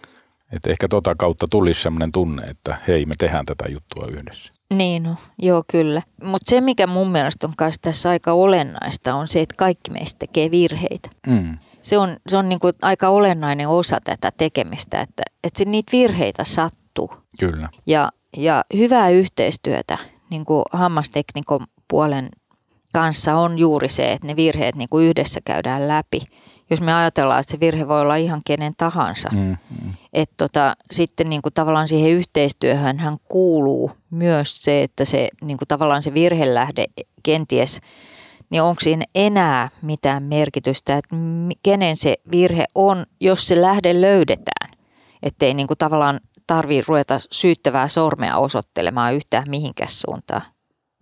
Että 0.51 0.69
ehkä 0.69 0.87
tota 0.87 1.15
kautta 1.15 1.47
tulisi 1.51 1.81
sellainen 1.81 2.11
tunne, 2.11 2.47
että 2.47 2.77
hei, 2.87 3.05
me 3.05 3.13
tehdään 3.17 3.45
tätä 3.45 3.65
juttua 3.71 4.07
yhdessä. 4.07 4.53
Niin, 4.73 5.03
no, 5.03 5.15
joo 5.39 5.63
kyllä. 5.71 6.01
Mutta 6.23 6.49
se, 6.49 6.61
mikä 6.61 6.87
mun 6.87 7.11
mielestä 7.11 7.47
on 7.47 7.53
myös 7.61 7.75
tässä 7.81 8.09
aika 8.09 8.33
olennaista, 8.33 9.15
on 9.15 9.27
se, 9.27 9.41
että 9.41 9.55
kaikki 9.57 9.91
meistä 9.91 10.19
tekee 10.19 10.51
virheitä. 10.51 11.09
Mm. 11.27 11.57
Se 11.81 11.97
on, 11.97 12.17
se 12.27 12.37
on 12.37 12.49
niinku 12.49 12.69
aika 12.81 13.09
olennainen 13.09 13.69
osa 13.69 13.97
tätä 14.03 14.31
tekemistä, 14.37 15.01
että, 15.01 15.23
että 15.43 15.57
se, 15.57 15.65
niitä 15.65 15.91
virheitä 15.91 16.43
sattuu. 16.43 17.13
Kyllä. 17.39 17.69
Ja, 17.85 18.09
ja 18.37 18.65
hyvää 18.77 19.09
yhteistyötä 19.09 19.97
niin 20.29 20.45
kuin 20.45 20.63
hammasteknikon 20.71 21.67
puolen 21.93 22.29
kanssa 22.93 23.35
on 23.35 23.59
juuri 23.59 23.89
se, 23.89 24.11
että 24.11 24.27
ne 24.27 24.35
virheet 24.35 24.75
niin 24.75 24.89
kuin 24.89 25.05
yhdessä 25.05 25.39
käydään 25.45 25.87
läpi. 25.87 26.21
Jos 26.69 26.81
me 26.81 26.93
ajatellaan, 26.93 27.39
että 27.39 27.51
se 27.51 27.59
virhe 27.59 27.87
voi 27.87 28.01
olla 28.01 28.15
ihan 28.15 28.41
kenen 28.45 28.73
tahansa, 28.77 29.29
mm, 29.31 29.57
mm. 29.81 29.93
että 30.13 30.33
tota, 30.37 30.75
sitten 30.91 31.29
niin 31.29 31.41
kuin 31.41 31.53
tavallaan 31.53 31.87
siihen 31.87 32.11
yhteistyöhön 32.11 32.99
hän 32.99 33.17
kuuluu 33.29 33.91
myös 34.09 34.63
se, 34.63 34.83
että 34.83 35.05
se 35.05 35.29
niin 35.41 35.57
kuin 35.57 35.67
tavallaan 35.67 36.03
se 36.03 36.13
virhelähde 36.13 36.85
kenties, 37.23 37.81
niin 38.49 38.61
onko 38.61 38.79
siinä 38.79 39.05
enää 39.15 39.69
mitään 39.81 40.23
merkitystä, 40.23 40.97
että 40.97 41.15
kenen 41.63 41.97
se 41.97 42.15
virhe 42.31 42.65
on, 42.75 43.05
jos 43.21 43.47
se 43.47 43.61
lähde 43.61 44.01
löydetään. 44.01 44.69
Että 45.23 45.45
ei 45.45 45.53
niin 45.53 45.67
kuin 45.67 45.77
tavallaan 45.77 46.19
tarvitse 46.47 46.85
ruveta 46.87 47.19
syyttävää 47.31 47.87
sormea 47.87 48.37
osoittelemaan 48.37 49.13
yhtään 49.13 49.49
mihinkään 49.49 49.91
suuntaan, 49.91 50.41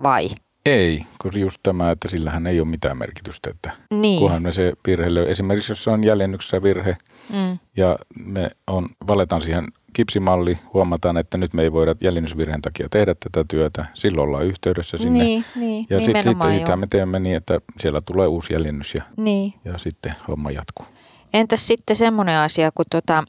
vai? 0.04 0.30
Ei, 0.66 1.06
koska 1.18 1.40
just 1.40 1.58
tämä, 1.64 1.92
että 1.92 2.08
sillähän 2.08 2.48
ei 2.48 2.60
ole 2.60 2.68
mitään 2.68 2.98
merkitystä. 2.98 3.50
Että 3.50 3.72
niin. 3.94 4.20
Kunhan 4.20 4.42
me 4.42 4.52
se 4.52 4.74
virhe, 4.88 5.08
esimerkiksi 5.28 5.72
jos 5.72 5.84
se 5.84 5.90
on 5.90 6.04
jäljennyksessä 6.04 6.64
virhe 6.64 6.98
mm. 7.34 7.60
ja 7.78 7.98
me 8.26 8.50
on, 8.68 8.90
valetaan 9.08 9.42
siihen 9.42 9.68
kipsimalli, 9.94 10.58
huomataan, 10.74 11.18
että 11.18 11.38
nyt 11.38 11.54
me 11.54 11.62
ei 11.64 11.72
voida 11.72 11.96
jäljennysvirheen 12.02 12.62
takia 12.62 12.90
tehdä 12.90 13.16
tätä 13.16 13.46
työtä, 13.48 13.86
silloin 13.94 14.28
ollaan 14.28 14.46
yhteydessä 14.46 14.98
sinne. 14.98 15.24
Niin, 15.24 15.46
niin, 15.56 15.86
ja 15.90 16.00
sitten 16.00 16.24
sit, 16.24 16.38
sit 16.42 16.76
me 16.76 16.88
teemme 16.88 17.20
niin, 17.20 17.36
että 17.36 17.60
siellä 17.80 18.02
tulee 18.06 18.28
uusi 18.28 18.54
jäljennys 18.54 18.96
ja, 18.96 19.04
niin. 19.18 19.54
ja 19.66 19.78
sitten 19.78 20.16
homma 20.28 20.52
jatkuu. 20.52 20.86
Entäs 21.34 21.68
sitten 21.68 21.96
semmoinen 21.96 22.38
asia, 22.38 22.72
kun 22.76 22.86
tota, 22.92 23.24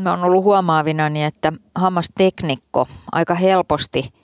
mä 0.00 0.10
oon 0.10 0.24
ollut 0.24 0.44
huomaavina, 0.44 1.08
niin 1.08 1.26
että 1.26 1.52
hammasteknikko 1.74 2.88
aika 3.12 3.34
helposti– 3.34 4.04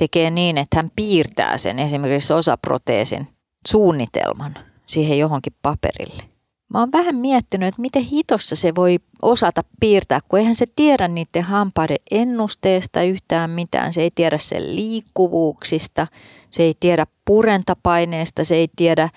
tekee 0.00 0.30
niin, 0.30 0.58
että 0.58 0.76
hän 0.76 0.90
piirtää 0.96 1.58
sen 1.58 1.78
esimerkiksi 1.78 2.32
osaproteesin 2.32 3.28
suunnitelman 3.68 4.54
siihen 4.86 5.18
johonkin 5.18 5.52
paperille. 5.62 6.22
Mä 6.68 6.78
oon 6.78 6.92
vähän 6.92 7.16
miettinyt, 7.16 7.68
että 7.68 7.80
miten 7.80 8.02
hitossa 8.02 8.56
se 8.56 8.74
voi 8.74 8.98
osata 9.22 9.62
piirtää, 9.80 10.20
kun 10.28 10.38
eihän 10.38 10.56
se 10.56 10.66
tiedä 10.76 11.08
niiden 11.08 11.42
hampaiden 11.42 11.96
ennusteesta 12.10 13.02
yhtään 13.02 13.50
mitään. 13.50 13.92
Se 13.92 14.02
ei 14.02 14.10
tiedä 14.14 14.38
sen 14.38 14.76
liikkuvuuksista, 14.76 16.06
se 16.50 16.62
ei 16.62 16.74
tiedä 16.80 17.06
purentapaineesta, 17.24 18.44
se 18.44 18.54
ei 18.54 18.68
tiedä 18.76 19.08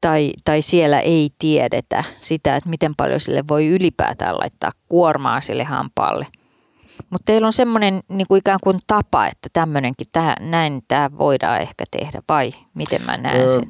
tai, 0.00 0.32
tai 0.44 0.62
siellä 0.62 1.00
ei 1.00 1.30
tiedetä 1.38 2.04
sitä, 2.20 2.56
että 2.56 2.70
miten 2.70 2.94
paljon 2.96 3.20
sille 3.20 3.44
voi 3.48 3.66
ylipäätään 3.66 4.38
laittaa 4.38 4.72
kuormaa 4.88 5.40
sille 5.40 5.64
hampaalle. 5.64 6.26
Mutta 7.10 7.24
teillä 7.24 7.46
on 7.46 7.52
semmoinen 7.52 8.00
niin 8.08 8.26
kuin 8.28 8.38
ikään 8.38 8.58
kuin 8.62 8.78
tapa, 8.86 9.26
että 9.26 9.48
tämmöinenkin, 9.52 10.06
tähän, 10.12 10.36
näin 10.40 10.82
tämä 10.88 11.10
voidaan 11.18 11.60
ehkä 11.60 11.84
tehdä, 11.90 12.20
vai 12.28 12.52
miten 12.74 13.02
mä 13.06 13.16
näen 13.16 13.40
öö, 13.40 13.50
sen? 13.50 13.68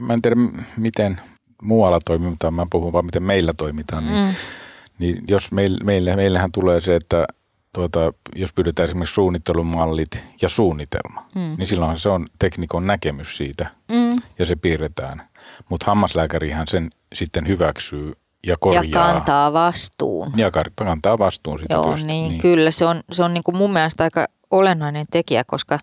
Mä 0.00 0.12
en 0.12 0.22
tiedä, 0.22 0.36
miten 0.76 1.20
muualla 1.62 1.98
toimitaan, 2.04 2.54
mä 2.54 2.66
puhun 2.70 2.92
vaan 2.92 3.04
miten 3.04 3.22
meillä 3.22 3.52
toimitaan. 3.56 4.06
Niin, 4.06 4.26
mm. 4.26 4.34
niin 4.98 5.22
jos 5.28 5.52
meil, 5.52 5.76
meille, 5.84 6.16
meillähän 6.16 6.52
tulee 6.52 6.80
se, 6.80 6.96
että 6.96 7.26
tuota, 7.74 8.12
jos 8.36 8.52
pyydetään 8.52 8.84
esimerkiksi 8.84 9.14
suunnittelumallit 9.14 10.24
ja 10.42 10.48
suunnitelma, 10.48 11.26
mm. 11.34 11.54
niin 11.58 11.66
silloin 11.66 11.98
se 11.98 12.08
on 12.08 12.26
teknikon 12.38 12.86
näkemys 12.86 13.36
siitä 13.36 13.70
mm. 13.88 14.22
ja 14.38 14.46
se 14.46 14.56
piirretään. 14.56 15.22
Mutta 15.68 15.86
hammaslääkärihän 15.86 16.66
sen 16.66 16.90
sitten 17.12 17.48
hyväksyy 17.48 18.12
ja 18.46 18.56
korjaa. 18.60 18.84
Ja 18.84 18.90
kantaa 18.90 19.52
vastuun. 19.52 20.32
Ja 20.36 20.50
kantaa 20.74 21.18
vastuun 21.18 21.58
siitä 21.58 21.74
Joo, 21.74 21.84
työstä. 21.84 22.06
Niin, 22.06 22.28
niin. 22.28 22.40
kyllä. 22.40 22.70
Se 22.70 22.84
on, 22.84 23.00
se 23.12 23.24
on 23.24 23.34
niin 23.34 23.44
kuin 23.44 23.56
mun 23.56 23.72
mielestä 23.72 24.04
aika 24.04 24.26
olennainen 24.50 25.06
tekijä, 25.10 25.44
koska 25.46 25.78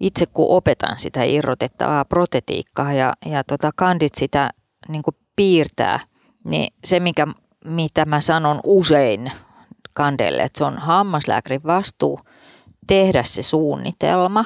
itse 0.00 0.26
kun 0.26 0.46
opetan 0.48 0.98
sitä 0.98 1.22
irrotettavaa 1.22 2.04
protetiikkaa 2.04 2.92
ja, 2.92 3.14
ja 3.26 3.44
tota 3.44 3.70
kandit 3.76 4.14
sitä 4.14 4.50
niin 4.88 5.02
kuin 5.02 5.16
piirtää, 5.36 6.00
niin 6.44 6.74
se 6.84 7.00
mikä, 7.00 7.26
mitä 7.64 8.04
mä 8.04 8.20
sanon 8.20 8.60
usein 8.64 9.32
kandelle, 9.94 10.42
että 10.42 10.58
se 10.58 10.64
on 10.64 10.78
hammaslääkärin 10.78 11.62
vastuu 11.64 12.20
tehdä 12.86 13.22
se 13.22 13.42
suunnitelma. 13.42 14.44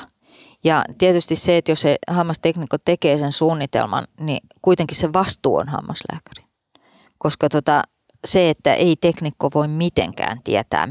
Ja 0.65 0.85
tietysti 0.99 1.37
se, 1.37 1.57
että 1.57 1.73
jos 1.73 1.81
se 1.81 1.97
hammasteknikko 2.11 2.77
tekee 2.85 3.19
sen 3.19 3.33
suunnitelman, 3.33 4.07
niin 4.21 4.41
kuitenkin 4.63 4.97
se 4.97 5.13
vastuu 5.13 5.57
on 5.57 5.69
hammaslääkäri. 5.69 6.50
Koska 7.23 7.49
tota, 7.49 7.83
se, 8.25 8.51
että 8.51 8.75
ei 8.75 8.97
teknikko 9.01 9.51
voi 9.55 9.69
mitenkään 9.69 10.41
tietää, 10.45 10.89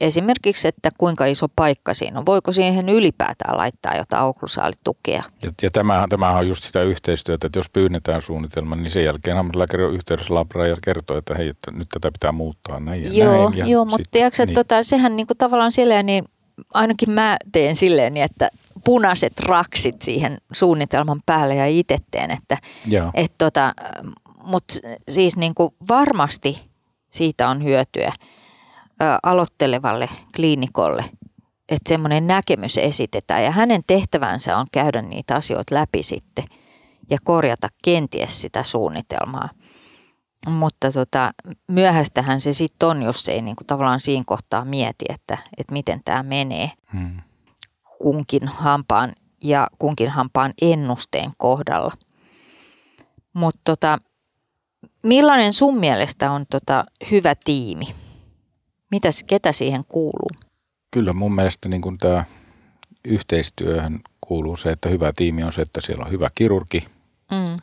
esimerkiksi, 0.00 0.68
että 0.68 0.90
kuinka 0.98 1.24
iso 1.24 1.46
paikka 1.56 1.94
siinä 1.94 2.18
on, 2.18 2.26
voiko 2.26 2.52
siihen 2.52 2.88
ylipäätään 2.88 3.56
laittaa 3.56 3.96
jotain 3.96 4.24
oklusaalitukea. 4.24 5.22
Ja, 5.42 5.52
ja 5.62 5.70
tämä, 5.70 6.06
tämä 6.08 6.30
on 6.30 6.48
just 6.48 6.64
sitä 6.64 6.82
yhteistyötä, 6.82 7.46
että 7.46 7.58
jos 7.58 7.68
pyydetään 7.70 8.22
suunnitelma, 8.22 8.76
niin 8.76 8.90
sen 8.90 9.04
jälkeen 9.04 9.36
hammaslääkäri 9.36 9.84
on 9.84 9.94
yhteydessä 9.94 10.34
labraan 10.34 10.70
ja 10.70 10.76
kertoo, 10.84 11.16
että 11.16 11.34
hei, 11.34 11.48
että 11.48 11.70
nyt 11.72 11.88
tätä 11.88 12.12
pitää 12.12 12.32
muuttaa 12.32 12.80
näin 12.80 13.04
ja 13.04 13.10
joo, 13.12 13.50
näin. 13.50 13.58
Ja 13.58 13.66
joo, 13.66 13.84
mutta 13.84 14.08
tiedätkö, 14.10 14.46
niin. 14.46 14.54
tota, 14.54 14.82
sehän 14.82 15.16
niinku 15.16 15.34
tavallaan 15.34 15.72
silleen, 15.72 16.06
niin 16.06 16.24
ainakin 16.74 17.10
mä 17.10 17.36
teen 17.52 17.76
silleen, 17.76 18.14
niin 18.14 18.24
että 18.24 18.48
punaiset 18.84 19.40
raksit 19.40 20.02
siihen 20.02 20.38
suunnitelman 20.52 21.20
päälle 21.26 21.54
ja 21.54 21.66
itse 21.66 21.98
teen, 22.10 22.30
että 22.30 22.58
et 23.14 23.32
tota, 23.38 23.74
mutta 24.44 24.74
siis 25.08 25.36
niin 25.36 25.54
kuin 25.54 25.70
varmasti 25.88 26.70
siitä 27.10 27.48
on 27.48 27.64
hyötyä 27.64 28.12
ä, 29.02 29.18
aloittelevalle 29.22 30.08
kliinikolle, 30.36 31.04
että 31.68 31.88
semmoinen 31.88 32.26
näkemys 32.26 32.78
esitetään 32.78 33.44
ja 33.44 33.50
hänen 33.50 33.82
tehtävänsä 33.86 34.56
on 34.56 34.66
käydä 34.72 35.02
niitä 35.02 35.34
asioita 35.34 35.74
läpi 35.74 36.02
sitten 36.02 36.44
ja 37.10 37.18
korjata 37.24 37.68
kenties 37.84 38.40
sitä 38.40 38.62
suunnitelmaa. 38.62 39.48
Mutta 40.48 40.92
tota, 40.92 41.30
myöhäistähän 41.68 42.40
se 42.40 42.52
sitten 42.52 42.88
on, 42.88 43.02
jos 43.02 43.28
ei 43.28 43.42
niinku 43.42 43.64
tavallaan 43.64 44.00
siinä 44.00 44.22
kohtaa 44.26 44.64
mieti, 44.64 45.04
että, 45.08 45.38
että 45.58 45.72
miten 45.72 46.00
tämä 46.04 46.22
menee 46.22 46.70
hmm. 46.92 47.20
kunkin 47.98 48.48
hampaan 48.48 49.12
ja 49.44 49.68
kunkin 49.78 50.10
hampaan 50.10 50.52
ennusteen 50.62 51.32
kohdalla. 51.38 51.92
Mutta 53.32 53.60
tota, 53.64 53.98
Millainen 55.04 55.52
sun 55.52 55.78
mielestä 55.78 56.30
on 56.30 56.46
tota 56.50 56.84
hyvä 57.10 57.34
tiimi? 57.44 57.94
Mitäs, 58.90 59.24
ketä 59.24 59.52
siihen 59.52 59.84
kuuluu? 59.88 60.30
Kyllä 60.90 61.12
mun 61.12 61.34
mielestä 61.34 61.68
niin 61.68 61.82
kun 61.82 61.98
tämä 61.98 62.24
yhteistyöhön 63.04 64.00
kuuluu 64.20 64.56
se, 64.56 64.70
että 64.70 64.88
hyvä 64.88 65.12
tiimi 65.12 65.42
on 65.42 65.52
se, 65.52 65.62
että 65.62 65.80
siellä 65.80 66.04
on 66.04 66.10
hyvä 66.10 66.28
kirurgi, 66.34 66.86
mm. 67.30 67.56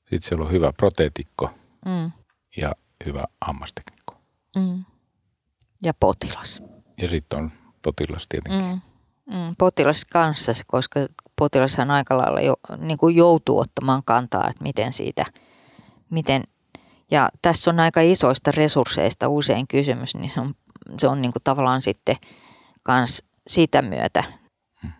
sitten 0.00 0.22
siellä 0.22 0.44
on 0.44 0.52
hyvä 0.52 0.72
proteetikko 0.72 1.50
mm. 1.84 2.12
ja 2.56 2.72
hyvä 3.06 3.24
hammasteknikko. 3.44 4.14
Mm. 4.56 4.84
Ja 5.82 5.94
potilas. 6.00 6.62
Ja 7.02 7.08
sitten 7.08 7.38
on 7.38 7.52
potilas 7.82 8.26
tietenkin. 8.28 8.64
Mm. 8.64 8.80
Mm, 9.34 9.56
potilas 9.58 10.04
kanssa, 10.04 10.52
koska 10.66 11.06
potilashan 11.36 11.90
aika 11.90 12.18
lailla 12.18 12.40
jo, 12.40 12.56
niin 12.78 12.98
kuin 12.98 13.16
joutuu 13.16 13.58
ottamaan 13.58 14.02
kantaa, 14.04 14.48
että 14.50 14.62
miten 14.62 14.92
siitä, 14.92 15.24
miten 16.10 16.44
ja 17.10 17.28
tässä 17.42 17.70
on 17.70 17.80
aika 17.80 18.00
isoista 18.00 18.50
resursseista 18.56 19.28
usein 19.28 19.68
kysymys, 19.68 20.14
niin 20.14 20.30
se 20.30 20.40
on, 20.40 20.54
se 21.00 21.08
on 21.08 21.22
niin 21.22 21.32
kuin 21.32 21.42
tavallaan 21.44 21.82
sitten 21.82 22.16
kans 22.82 23.22
sitä 23.46 23.82
myötä 23.82 24.24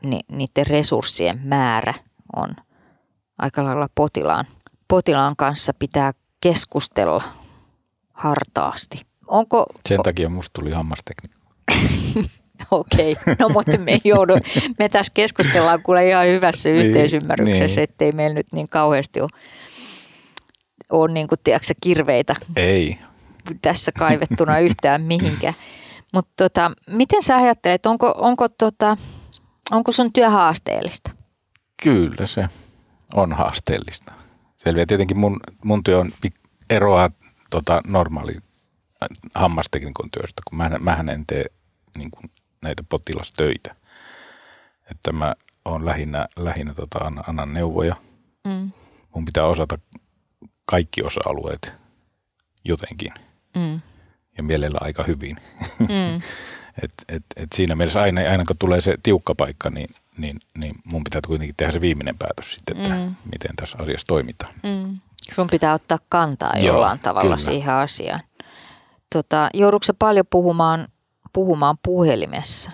niin 0.03 0.23
niiden 0.33 0.66
resurssien 0.66 1.40
määrä 1.44 1.94
on 2.37 2.57
aika 3.38 3.64
lailla 3.64 3.88
potilaan, 3.94 4.44
potilaan 4.88 5.37
kanssa 5.37 5.75
pitää 5.75 6.12
keskustella 6.40 7.23
hartaasti. 8.12 9.01
Onko, 9.27 9.66
Sen 9.88 10.03
takia 10.03 10.29
musta 10.29 10.61
tuli 10.61 10.71
hammastekniikka. 10.71 11.38
Okei, 12.71 13.12
okay. 13.12 13.37
no 13.38 13.49
mutta 13.49 13.79
me 13.79 14.01
joudu, 14.05 14.35
me 14.79 14.88
tässä 14.88 15.12
keskustellaan 15.14 15.83
kuule 15.83 16.09
ihan 16.09 16.27
hyvässä 16.27 16.68
niin, 16.68 16.87
yhteisymmärryksessä, 16.87 17.81
niin. 17.81 17.90
ettei 17.90 18.12
meillä 18.12 18.35
nyt 18.35 18.47
niin 18.53 18.68
kauheasti 18.68 19.21
ole 19.21 19.29
ole 20.90 21.12
niin 21.12 21.29
kuin, 21.29 21.38
tiedätkö, 21.44 21.74
kirveitä 21.81 22.35
Ei. 22.57 22.98
tässä 23.62 23.92
kaivettuna 23.92 24.59
yhtään 24.59 25.03
mihinkään. 25.03 25.55
Mutta 26.14 26.33
tota, 26.37 26.70
miten 26.90 27.22
sä 27.22 27.37
ajattelet, 27.37 27.87
onko, 27.87 28.14
onko, 28.18 28.48
tota, 28.48 28.96
onko 29.70 29.92
sun 29.92 30.12
työ 30.12 30.31
haasteellista? 30.31 31.11
Kyllä 31.83 32.27
se 32.27 32.48
on 33.14 33.33
haasteellista. 33.33 34.12
Selviä 34.57 34.87
tietenkin 34.87 35.18
mun, 35.18 35.40
mun 35.64 35.85
työ 35.85 35.98
on 35.98 36.12
eroa 36.70 37.11
tota, 37.51 37.81
normaali 37.87 38.37
hammasteknikon 39.35 40.11
työstä, 40.11 40.42
kun 40.48 40.59
mä, 40.59 40.70
mähän 40.79 41.09
en 41.09 41.27
tee 41.27 41.44
niin 41.96 42.11
kuin, 42.11 42.31
näitä 42.62 42.83
potilastöitä. 42.88 43.74
Että 44.90 45.12
mä 45.12 45.35
oon 45.64 45.87
lähinnä, 45.87 46.29
lähinnä 46.37 46.74
tota, 46.74 46.98
annan 47.27 47.55
neuvoja. 47.55 47.96
Mm. 48.44 48.70
Mun 49.14 49.24
pitää 49.24 49.44
osata 49.44 49.79
kaikki 50.70 51.02
osa-alueet 51.02 51.74
jotenkin. 52.64 53.12
Mm. 53.57 53.81
Ja 54.37 54.42
mielellä 54.42 54.78
aika 54.81 55.02
hyvin. 55.02 55.37
Mm. 55.78 56.16
et, 56.83 56.92
et, 57.09 57.22
et 57.37 57.52
siinä 57.54 57.74
mielessä 57.74 58.00
aina, 58.00 58.20
aina 58.20 58.44
kun 58.44 58.57
tulee 58.59 58.81
se 58.81 58.94
tiukka 59.02 59.35
paikka, 59.35 59.70
niin, 59.70 59.94
niin, 60.18 60.40
niin 60.59 60.74
mun 60.85 61.04
pitää 61.04 61.20
kuitenkin 61.26 61.57
tehdä 61.57 61.72
se 61.72 61.81
viimeinen 61.81 62.18
päätös 62.18 62.54
sitten, 62.54 62.76
että 62.76 62.94
mm. 62.94 63.14
miten 63.33 63.57
tässä 63.57 63.78
asiassa 63.81 64.07
toimitaan. 64.07 64.54
Mm. 64.62 64.98
Sun 65.35 65.46
pitää 65.50 65.74
ottaa 65.74 65.98
kantaa 66.09 66.52
Joo, 66.57 66.66
jollain 66.66 66.98
tavalla 66.98 67.22
kyllä. 67.22 67.38
siihen 67.38 67.74
asiaan. 67.74 68.20
Tota, 69.12 69.48
joudutko 69.54 69.92
paljon 69.98 70.26
puhumaan, 70.31 70.88
puhumaan 71.33 71.76
puhelimessa? 71.83 72.70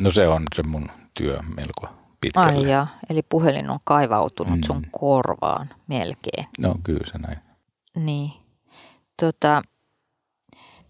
No 0.00 0.10
se 0.10 0.28
on 0.28 0.42
se 0.54 0.62
mun 0.62 0.88
työ 1.14 1.38
melko 1.56 1.88
pitkälle. 2.24 2.66
Ai 2.66 2.70
ja, 2.70 2.86
eli 3.10 3.22
puhelin 3.28 3.70
on 3.70 3.78
kaivautunut 3.84 4.56
mm. 4.56 4.62
sun 4.66 4.86
korvaan 4.90 5.68
melkein. 5.86 6.46
No 6.58 6.74
kyllä 6.82 7.10
se 7.12 7.18
näin. 7.18 7.38
Niin. 7.96 8.32
Tota, 9.22 9.62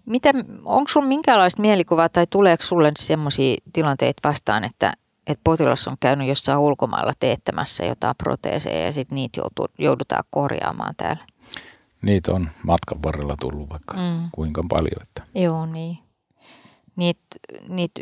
mitä, 0.07 0.33
onko 0.65 0.89
sinulla 0.89 1.09
minkälaista 1.09 1.63
mielikuvaa 1.63 2.09
tai 2.09 2.27
tuleeko 2.31 2.63
sinulle 2.63 2.93
sellaisia 2.99 3.57
tilanteita 3.73 4.29
vastaan, 4.29 4.65
että, 4.65 4.93
että 5.27 5.41
potilas 5.45 5.89
on 5.89 5.97
käynyt 6.01 6.29
jossain 6.29 6.59
ulkomailla 6.59 7.13
teettämässä 7.21 7.85
jotain 7.85 8.15
proteeseja 8.19 8.85
ja 8.87 8.93
sitten 8.93 9.17
niitä 9.17 9.41
joutuu, 9.41 9.67
joudutaan 9.79 10.25
korjaamaan 10.31 10.95
täällä? 10.97 11.25
Niitä 12.03 12.33
on 12.33 12.51
matkan 12.63 13.03
varrella 13.03 13.35
tullut 13.41 13.71
vaikka 13.71 13.95
mm. 13.95 14.29
kuinka 14.33 14.65
paljon. 14.69 15.03
Että. 15.03 15.23
Joo, 15.35 15.67
niin. 15.67 15.99
Niitä 16.97 17.21
niit 17.69 17.93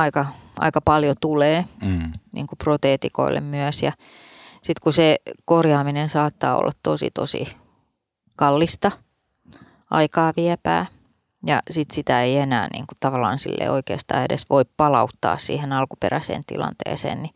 aika, 0.00 0.26
aika 0.58 0.80
paljon 0.80 1.16
tulee 1.20 1.64
mm. 1.82 2.12
niin 2.32 2.46
kuin 2.46 2.58
proteetikoille 2.58 3.40
myös. 3.40 3.82
Ja 3.82 3.92
sitten 4.52 4.82
kun 4.82 4.92
se 4.92 5.16
korjaaminen 5.44 6.08
saattaa 6.08 6.56
olla 6.56 6.72
tosi 6.82 7.10
tosi 7.10 7.56
kallista, 8.36 8.90
aikaa 9.90 10.32
viepää 10.36 10.86
ja 11.46 11.62
sitten 11.70 11.94
sitä 11.94 12.22
ei 12.22 12.36
enää 12.36 12.68
niin 12.72 12.86
kuin 12.86 12.96
tavallaan 13.00 13.38
sille 13.38 13.70
oikeastaan 13.70 14.24
edes 14.24 14.46
voi 14.50 14.64
palauttaa 14.76 15.38
siihen 15.38 15.72
alkuperäiseen 15.72 16.42
tilanteeseen, 16.46 17.22
niin, 17.22 17.34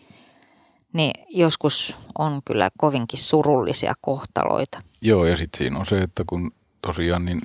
niin 0.92 1.10
joskus 1.28 1.98
on 2.18 2.40
kyllä 2.44 2.68
kovinkin 2.78 3.18
surullisia 3.18 3.92
kohtaloita. 4.00 4.82
Joo, 5.02 5.24
ja 5.24 5.36
sitten 5.36 5.58
siinä 5.58 5.78
on 5.78 5.86
se, 5.86 5.98
että 5.98 6.24
kun 6.26 6.52
tosiaan 6.82 7.24
niin 7.24 7.40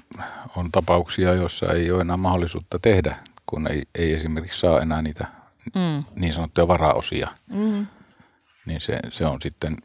on 0.55 0.71
tapauksia, 0.71 1.33
joissa 1.33 1.65
ei 1.65 1.91
ole 1.91 2.01
enää 2.01 2.17
mahdollisuutta 2.17 2.79
tehdä, 2.79 3.15
kun 3.49 3.71
ei, 3.71 3.83
ei 3.95 4.13
esimerkiksi 4.13 4.59
saa 4.59 4.79
enää 4.79 5.01
niitä 5.01 5.27
mm. 5.75 6.03
niin 6.15 6.33
sanottuja 6.33 6.67
varaosia, 6.67 7.27
mm. 7.47 7.87
niin 8.65 8.81
se, 8.81 8.99
se 9.09 9.25
on 9.25 9.41
sitten 9.41 9.77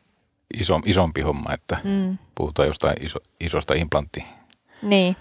iso, 0.59 0.81
isompi 0.87 1.21
homma, 1.21 1.53
että 1.53 1.79
mm. 1.85 2.19
puhutaan 2.35 2.69
jostain 2.69 3.03
iso, 3.03 3.19
isosta 3.41 3.75
implantti 3.75 4.25
niin. 4.83 5.17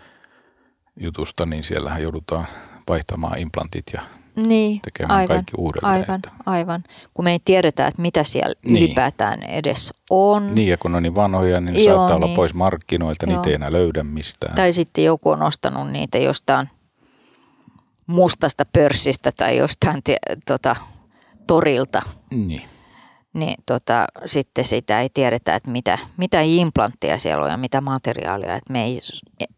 jutusta, 0.99 1.45
niin 1.45 1.63
siellähän 1.63 2.01
joudutaan 2.01 2.47
vaihtamaan 2.89 3.39
implantit 3.39 3.85
ja 3.93 4.01
niin, 4.35 4.81
tekemään 4.81 5.17
aivan, 5.17 5.35
kaikki 5.35 5.53
uudelleen. 5.57 5.93
Aivan, 5.93 6.15
että. 6.15 6.31
aivan. 6.45 6.83
Kun 7.13 7.25
me 7.25 7.31
ei 7.31 7.39
tiedetä, 7.45 7.87
että 7.87 8.01
mitä 8.01 8.23
siellä 8.23 8.55
niin. 8.65 8.77
ylipäätään 8.77 9.43
edes 9.43 9.93
on. 10.09 10.55
Niin, 10.55 10.67
ja 10.67 10.77
kun 10.77 10.95
on 10.95 11.03
niin 11.03 11.15
vanhoja, 11.15 11.61
niin 11.61 11.85
Joo, 11.85 11.95
saattaa 11.95 12.19
niin. 12.19 12.25
olla 12.25 12.35
pois 12.35 12.53
markkinoilta, 12.53 13.25
Joo. 13.25 13.35
niitä 13.35 13.49
ei 13.49 13.55
enää 13.55 13.71
löydä 13.71 14.03
mistään. 14.03 14.55
Tai 14.55 14.73
sitten 14.73 15.03
joku 15.03 15.29
on 15.29 15.41
ostanut 15.41 15.91
niitä 15.91 16.17
jostain 16.17 16.69
mustasta 18.07 18.65
pörssistä 18.65 19.31
tai 19.31 19.57
jostain 19.57 20.01
tota, 20.45 20.75
torilta. 21.47 22.01
Niin. 22.31 22.63
Niin 23.33 23.55
tota, 23.65 24.05
sitten 24.25 24.65
sitä 24.65 25.01
ei 25.01 25.09
tiedetä, 25.13 25.55
että 25.55 25.71
mitä, 25.71 25.97
mitä 26.17 26.41
implantteja 26.41 27.17
siellä 27.17 27.45
on 27.45 27.51
ja 27.51 27.57
mitä 27.57 27.81
materiaalia. 27.81 28.55
Että 28.55 28.73
me 28.73 28.83
ei, 28.83 28.99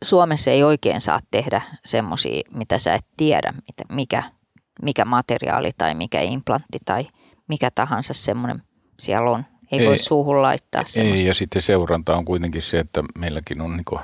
Suomessa 0.03 0.51
ei 0.51 0.63
oikein 0.63 1.01
saa 1.01 1.19
tehdä 1.31 1.61
semmoisia, 1.85 2.41
mitä 2.53 2.79
sä 2.79 2.93
et 2.93 3.05
tiedä, 3.17 3.53
mikä, 3.91 4.23
mikä 4.81 5.05
materiaali 5.05 5.71
tai 5.77 5.95
mikä 5.95 6.21
implantti 6.21 6.77
tai 6.85 7.07
mikä 7.47 7.71
tahansa 7.71 8.13
semmoinen 8.13 8.61
siellä 8.99 9.31
on. 9.31 9.45
Ei, 9.71 9.79
ei 9.79 9.87
voi 9.87 9.97
suuhun 9.97 10.41
laittaa 10.41 10.83
semmoista. 10.85 11.21
Ei, 11.21 11.27
ja 11.27 11.33
sitten 11.33 11.61
seuranta 11.61 12.17
on 12.17 12.25
kuitenkin 12.25 12.61
se, 12.61 12.79
että 12.79 13.03
meilläkin 13.17 13.61
on 13.61 13.77
niin 13.77 13.99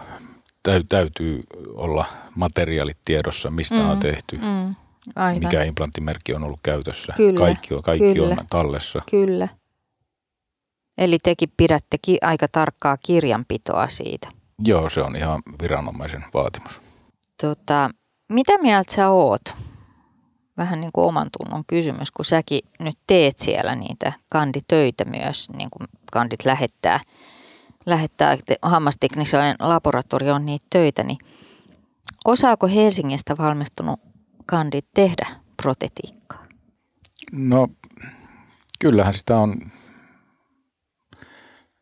täytyy 0.89 1.43
olla 1.73 2.05
materiaalit 2.35 2.97
tiedossa, 3.05 3.49
mistä 3.49 3.75
mm, 3.75 3.89
on 3.89 3.99
tehty. 3.99 4.37
Mm, 4.37 4.75
aivan. 5.15 5.43
Mikä 5.43 5.63
implanttimerkki 5.63 6.35
on 6.35 6.43
ollut 6.43 6.59
käytössä. 6.63 7.13
Kyllä, 7.17 7.37
kaikki 7.37 7.73
on, 7.73 7.81
kaikki 7.81 8.13
kyllä, 8.13 8.35
on 8.39 8.47
tallessa. 8.49 9.01
Kyllä. 9.11 9.47
Eli 10.97 11.17
tekin 11.23 11.53
pidätte 11.57 11.97
ki- 12.01 12.17
aika 12.21 12.47
tarkkaa 12.51 12.97
kirjanpitoa 13.05 13.87
siitä. 13.87 14.29
Joo, 14.59 14.89
se 14.89 15.01
on 15.01 15.15
ihan 15.15 15.41
viranomaisen 15.61 16.23
vaatimus. 16.33 16.81
Tota, 17.41 17.89
mitä 18.29 18.57
mieltä 18.57 18.93
sä 18.93 19.09
oot? 19.09 19.41
Vähän 20.57 20.81
niin 20.81 20.91
kuin 20.93 21.05
oman 21.05 21.29
tunnon 21.37 21.63
kysymys, 21.67 22.11
kun 22.11 22.25
säkin 22.25 22.61
nyt 22.79 22.97
teet 23.07 23.39
siellä 23.39 23.75
niitä 23.75 24.13
kanditöitä 24.29 25.05
myös, 25.05 25.49
niin 25.49 25.69
kuin 25.69 25.87
kandit 26.11 26.45
lähettää– 26.45 26.99
lähettää 27.85 28.37
hammastekniseen 28.61 29.55
laboratorioon 29.59 30.45
niitä 30.45 30.65
töitä, 30.69 31.03
niin 31.03 31.17
osaako 32.25 32.67
Helsingistä 32.67 33.37
valmistunut 33.37 33.99
kandit 34.45 34.85
tehdä 34.93 35.27
protetiikkaa? 35.61 36.45
No 37.31 37.67
kyllähän 38.79 39.13
sitä 39.13 39.37
on, 39.37 39.57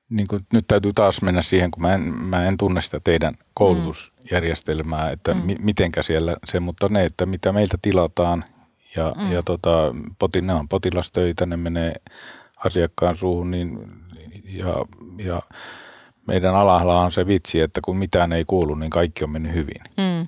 niin 0.09 0.27
kuin, 0.27 0.45
nyt 0.53 0.67
täytyy 0.67 0.93
taas 0.93 1.21
mennä 1.21 1.41
siihen, 1.41 1.71
kun 1.71 1.81
mä 1.81 1.93
en, 1.93 2.01
mä 2.01 2.45
en 2.45 2.57
tunne 2.57 2.81
sitä 2.81 2.99
teidän 3.03 3.35
koulutusjärjestelmää, 3.53 5.11
että 5.11 5.33
mm. 5.33 5.41
mi, 5.41 5.55
mitenkä 5.59 6.03
siellä 6.03 6.37
se, 6.45 6.59
mutta 6.59 6.87
ne, 6.89 7.05
että 7.05 7.25
mitä 7.25 7.51
meiltä 7.51 7.77
tilataan 7.81 8.43
ja, 8.95 9.15
mm. 9.17 9.31
ja 9.31 9.41
tota, 9.45 9.95
poti, 10.19 10.41
ne 10.41 10.53
on 10.53 10.69
potilastöitä, 10.69 11.45
ne 11.45 11.57
menee 11.57 11.93
asiakkaan 12.65 13.15
suuhun 13.15 13.51
niin, 13.51 13.79
ja, 14.43 14.75
ja 15.17 15.41
meidän 16.29 16.55
alalla 16.55 17.01
on 17.01 17.11
se 17.11 17.27
vitsi, 17.27 17.59
että 17.59 17.81
kun 17.83 17.97
mitään 17.97 18.33
ei 18.33 18.45
kuulu, 18.45 18.75
niin 18.75 18.89
kaikki 18.89 19.23
on 19.23 19.29
mennyt 19.29 19.53
hyvin. 19.53 19.81
Mm. 19.97 20.27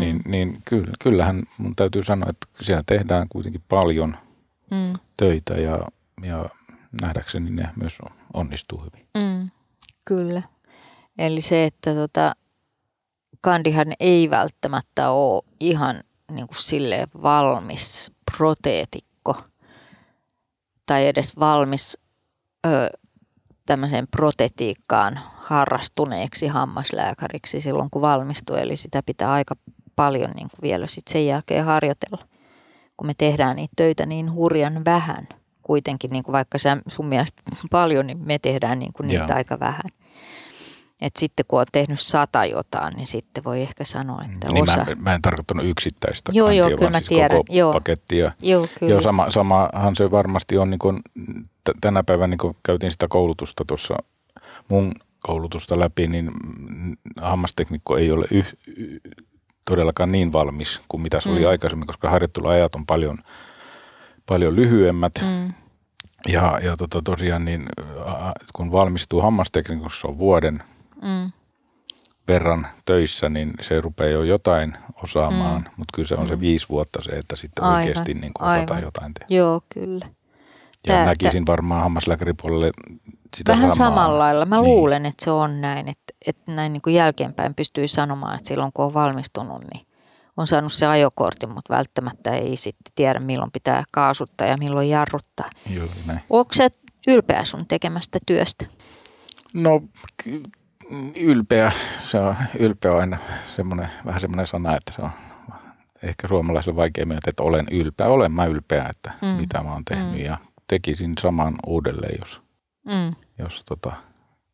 Niin, 0.00 0.16
mm. 0.16 0.30
niin 0.30 0.62
kyllähän 1.02 1.42
mun 1.58 1.76
täytyy 1.76 2.02
sanoa, 2.02 2.30
että 2.30 2.46
siellä 2.60 2.82
tehdään 2.86 3.26
kuitenkin 3.28 3.62
paljon 3.68 4.16
mm. 4.70 4.92
töitä 5.16 5.54
ja, 5.54 5.78
ja 6.22 6.46
nähdäkseni 7.02 7.50
ne 7.50 7.68
myös 7.76 7.98
onnistuu 8.34 8.78
hyvin. 8.78 9.06
Mm. 9.18 9.50
Kyllä. 10.04 10.42
Eli 11.18 11.40
se, 11.40 11.64
että 11.64 11.94
tota, 11.94 12.32
kandihan 13.40 13.92
ei 14.00 14.30
välttämättä 14.30 15.10
ole 15.10 15.42
ihan 15.60 15.96
niin 16.30 16.46
kuin 16.46 16.62
sille 16.62 17.06
valmis 17.22 18.12
proteetikko 18.36 19.42
tai 20.86 21.06
edes 21.06 21.36
valmis 21.38 21.98
ö, 22.66 22.88
tämmöiseen 23.66 24.08
protetiikkaan 24.08 25.20
harrastuneeksi 25.42 26.46
hammaslääkäriksi 26.46 27.60
silloin, 27.60 27.90
kun 27.90 28.02
valmistui. 28.02 28.60
Eli 28.60 28.76
sitä 28.76 29.02
pitää 29.06 29.32
aika 29.32 29.56
paljon 29.96 30.30
niin 30.30 30.48
kuin 30.50 30.62
vielä 30.62 30.86
sit 30.86 31.08
sen 31.08 31.26
jälkeen 31.26 31.64
harjoitella, 31.64 32.24
kun 32.96 33.06
me 33.06 33.12
tehdään 33.18 33.56
niitä 33.56 33.72
töitä 33.76 34.06
niin 34.06 34.32
hurjan 34.32 34.84
vähän. 34.84 35.28
Kuitenkin, 35.62 36.10
niin 36.10 36.24
kuin 36.24 36.32
vaikka 36.32 36.58
sä, 36.58 36.76
sun 36.86 37.06
mielestä 37.06 37.42
paljon, 37.70 38.06
niin 38.06 38.18
me 38.18 38.38
tehdään 38.38 38.78
niin 38.78 38.92
kuin 38.92 39.08
niitä 39.08 39.24
Joo. 39.28 39.36
aika 39.36 39.60
vähän. 39.60 39.90
Et 41.00 41.16
sitten 41.16 41.44
kun 41.48 41.60
on 41.60 41.66
tehnyt 41.72 42.00
sata 42.00 42.44
jotain, 42.44 42.94
niin 42.94 43.06
sitten 43.06 43.44
voi 43.44 43.60
ehkä 43.62 43.84
sanoa, 43.84 44.22
että 44.24 44.48
niin 44.52 44.62
osa... 44.62 44.76
Mä, 44.76 44.94
mä 44.98 45.14
en 45.14 45.22
tarkoittanut 45.22 45.66
yksittäistä 45.66 46.32
joo, 46.34 46.50
joo, 46.50 46.68
kyllä 46.68 46.90
mä 46.90 46.98
siis 46.98 47.08
tiedän. 47.08 47.36
koko 47.36 47.52
joo. 47.52 47.72
pakettia. 47.72 48.32
Joo, 48.42 48.66
kyllä. 48.78 48.90
Joo, 48.90 49.00
sama, 49.00 49.30
samahan 49.30 49.96
se 49.96 50.10
varmasti 50.10 50.58
on, 50.58 50.70
niin 50.70 50.78
kuin, 50.78 51.00
tänä 51.80 52.02
päivänä 52.02 52.36
niin 52.42 52.56
käytiin 52.62 52.92
sitä 52.92 53.06
koulutusta 53.08 53.64
tuossa 53.66 53.94
mun 54.68 54.92
koulutusta 55.22 55.78
läpi, 55.78 56.06
niin 56.06 56.30
hammasteknikko 57.20 57.96
ei 57.96 58.10
ole 58.10 58.26
yh, 58.30 58.56
todellakaan 59.64 60.12
niin 60.12 60.32
valmis 60.32 60.80
kuin 60.88 61.00
mitä 61.00 61.20
se 61.20 61.28
mm. 61.28 61.34
oli 61.34 61.46
aikaisemmin, 61.46 61.86
koska 61.86 62.10
harjoitteluajat 62.10 62.74
on 62.74 62.86
paljon, 62.86 63.18
paljon 64.26 64.56
lyhyemmät. 64.56 65.12
Mm. 65.22 65.52
Ja, 66.28 66.60
ja 66.64 66.76
tota, 66.76 67.02
tosiaan 67.04 67.44
niin, 67.44 67.66
kun 68.52 68.72
valmistuu 68.72 69.22
hammasteknikossa 69.22 70.08
on 70.08 70.18
vuoden 70.18 70.62
mm. 71.02 71.32
verran 72.28 72.66
töissä, 72.84 73.28
niin 73.28 73.52
se 73.60 73.80
rupeaa 73.80 74.10
jo 74.10 74.22
jotain 74.22 74.76
osaamaan, 75.02 75.62
mm. 75.62 75.70
mutta 75.76 75.92
kyllä 75.94 76.08
se 76.08 76.14
on 76.14 76.28
se 76.28 76.34
mm. 76.34 76.40
viisi 76.40 76.68
vuotta 76.68 77.02
se, 77.02 77.10
että 77.10 77.36
sitten 77.36 77.64
aivan, 77.64 77.78
oikeasti 77.78 78.14
niin 78.14 78.32
osataan 78.38 78.82
jotain 78.82 79.14
tehdä. 79.14 79.34
Joo, 79.34 79.60
kyllä. 79.74 80.06
Ja 80.86 80.94
Tää, 80.94 81.04
näkisin 81.04 81.46
varmaan 81.46 81.82
hammaslääkäripuolelle 81.82 82.70
sitä 83.36 83.52
Vähän 83.52 83.72
samaa. 83.72 83.88
samalla 83.88 84.18
lailla. 84.18 84.44
Mä 84.44 84.56
niin. 84.56 84.64
luulen, 84.64 85.06
että 85.06 85.24
se 85.24 85.30
on 85.30 85.60
näin, 85.60 85.88
että, 85.88 86.14
että 86.26 86.52
näin 86.52 86.72
niin 86.72 86.82
kuin 86.82 86.94
jälkeenpäin 86.94 87.54
pystyy 87.54 87.88
sanomaan, 87.88 88.36
että 88.36 88.48
silloin 88.48 88.72
kun 88.74 88.84
on 88.84 88.94
valmistunut, 88.94 89.62
niin 89.74 89.86
on 90.36 90.46
saanut 90.46 90.72
se 90.72 90.86
ajokortin, 90.86 91.48
mutta 91.48 91.74
välttämättä 91.74 92.30
ei 92.30 92.56
sitten 92.56 92.92
tiedä, 92.94 93.18
milloin 93.18 93.50
pitää 93.52 93.84
kaasuttaa 93.90 94.46
ja 94.46 94.56
milloin 94.56 94.90
jarruttaa. 94.90 95.46
Näin. 96.06 96.20
Onko 96.30 96.52
se 96.52 96.68
ylpeä 97.08 97.44
sun 97.44 97.66
tekemästä 97.68 98.18
työstä? 98.26 98.66
No 99.54 99.82
ylpeä, 101.16 101.72
se 102.04 102.18
on 102.18 102.36
ylpeä 102.58 102.92
on 102.92 103.00
aina 103.00 103.18
semmoinen, 103.56 103.88
vähän 104.06 104.20
semmoinen 104.20 104.46
sana, 104.46 104.76
että 104.76 104.92
se 104.92 105.02
on 105.02 105.10
ehkä 106.02 106.28
suomalaisille 106.28 106.76
vaikea 106.76 107.06
myöntää, 107.06 107.30
että 107.30 107.42
olen 107.42 107.66
ylpeä. 107.70 108.06
Olen 108.06 108.32
mä 108.32 108.44
ylpeä, 108.44 108.86
että 108.90 109.12
mm. 109.22 109.28
mitä 109.28 109.62
mä 109.62 109.72
oon 109.72 109.84
tehnyt 109.84 110.12
mm. 110.12 110.24
ja 110.24 110.38
tekisin 110.72 111.12
saman 111.20 111.54
uudelleen, 111.66 112.16
jos, 112.20 112.40
mm. 112.86 113.14
jos 113.38 113.62
tota, 113.66 113.92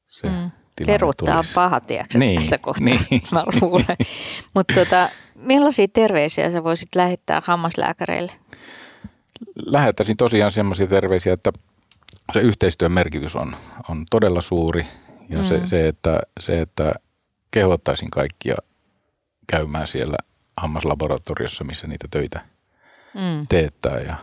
se 0.07 0.29
mm. 0.29 0.51
Peruuttaa 0.87 1.35
tulisi. 1.35 1.55
paha, 1.55 1.81
tiedätkö, 1.81 2.19
niin, 2.19 2.41
tässä 2.41 2.59
kohtaa, 2.59 2.85
niin. 2.85 3.01
mä 3.33 3.45
luulen. 3.61 3.97
Mutta 4.55 4.75
tota, 4.75 5.11
millaisia 5.35 5.89
terveisiä 5.89 6.51
sä 6.51 6.65
voisit 6.65 6.89
lähettää 6.95 7.43
hammaslääkäreille? 7.45 8.33
Lähettäisin 9.67 10.17
tosiaan 10.17 10.53
semmoisia 10.53 10.87
terveisiä, 10.87 11.33
että 11.33 11.53
se 12.33 12.41
yhteistyön 12.41 12.93
merkitys 12.93 13.37
on, 13.37 13.57
on 13.89 14.05
todella 14.11 14.41
suuri 14.41 14.87
ja 15.29 15.39
mm. 15.39 15.45
se, 15.45 15.61
se, 15.67 15.89
että, 15.89 16.21
se, 16.41 16.61
että 16.61 16.93
kehottaisin 17.51 18.11
kaikkia 18.11 18.57
käymään 19.47 19.89
siellä 19.89 20.17
hammaslaboratoriossa, 20.57 21.65
missä 21.65 21.87
niitä 21.87 22.09
töitä 22.11 22.41
mm. 23.15 23.47
teettää 23.49 24.01
ja, 24.01 24.17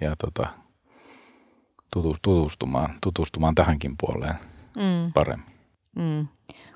ja 0.00 0.16
tota, 0.16 0.63
tutustumaan, 2.02 2.94
tutustumaan 3.02 3.54
tähänkin 3.54 3.94
puoleen 4.00 4.34
mm. 4.76 5.12
paremmin. 5.12 5.54
Mm. 5.96 6.28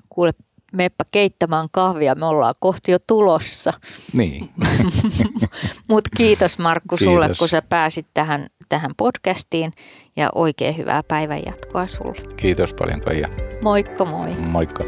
Kuule, 0.09 0.33
meppä 0.73 1.03
keittämään 1.11 1.67
kahvia, 1.71 2.15
me 2.15 2.25
ollaan 2.25 2.55
kohti 2.59 2.91
jo 2.91 2.97
tulossa. 3.07 3.73
Niin. 4.13 4.49
Mutta 5.89 6.09
kiitos 6.17 6.59
Markku 6.59 6.97
kiitos. 6.97 7.13
sulle, 7.13 7.29
kun 7.39 7.49
sä 7.49 7.61
pääsit 7.61 8.07
tähän, 8.13 8.47
tähän 8.69 8.91
podcastiin 8.97 9.71
ja 10.15 10.29
oikein 10.35 10.77
hyvää 10.77 11.03
päivän 11.07 11.41
jatkoa 11.45 11.87
sulle. 11.87 12.35
Kiitos 12.37 12.73
paljon 12.73 13.01
Kaija. 13.01 13.29
Moikka 13.61 14.05
moi. 14.05 14.35
Moikka. 14.35 14.83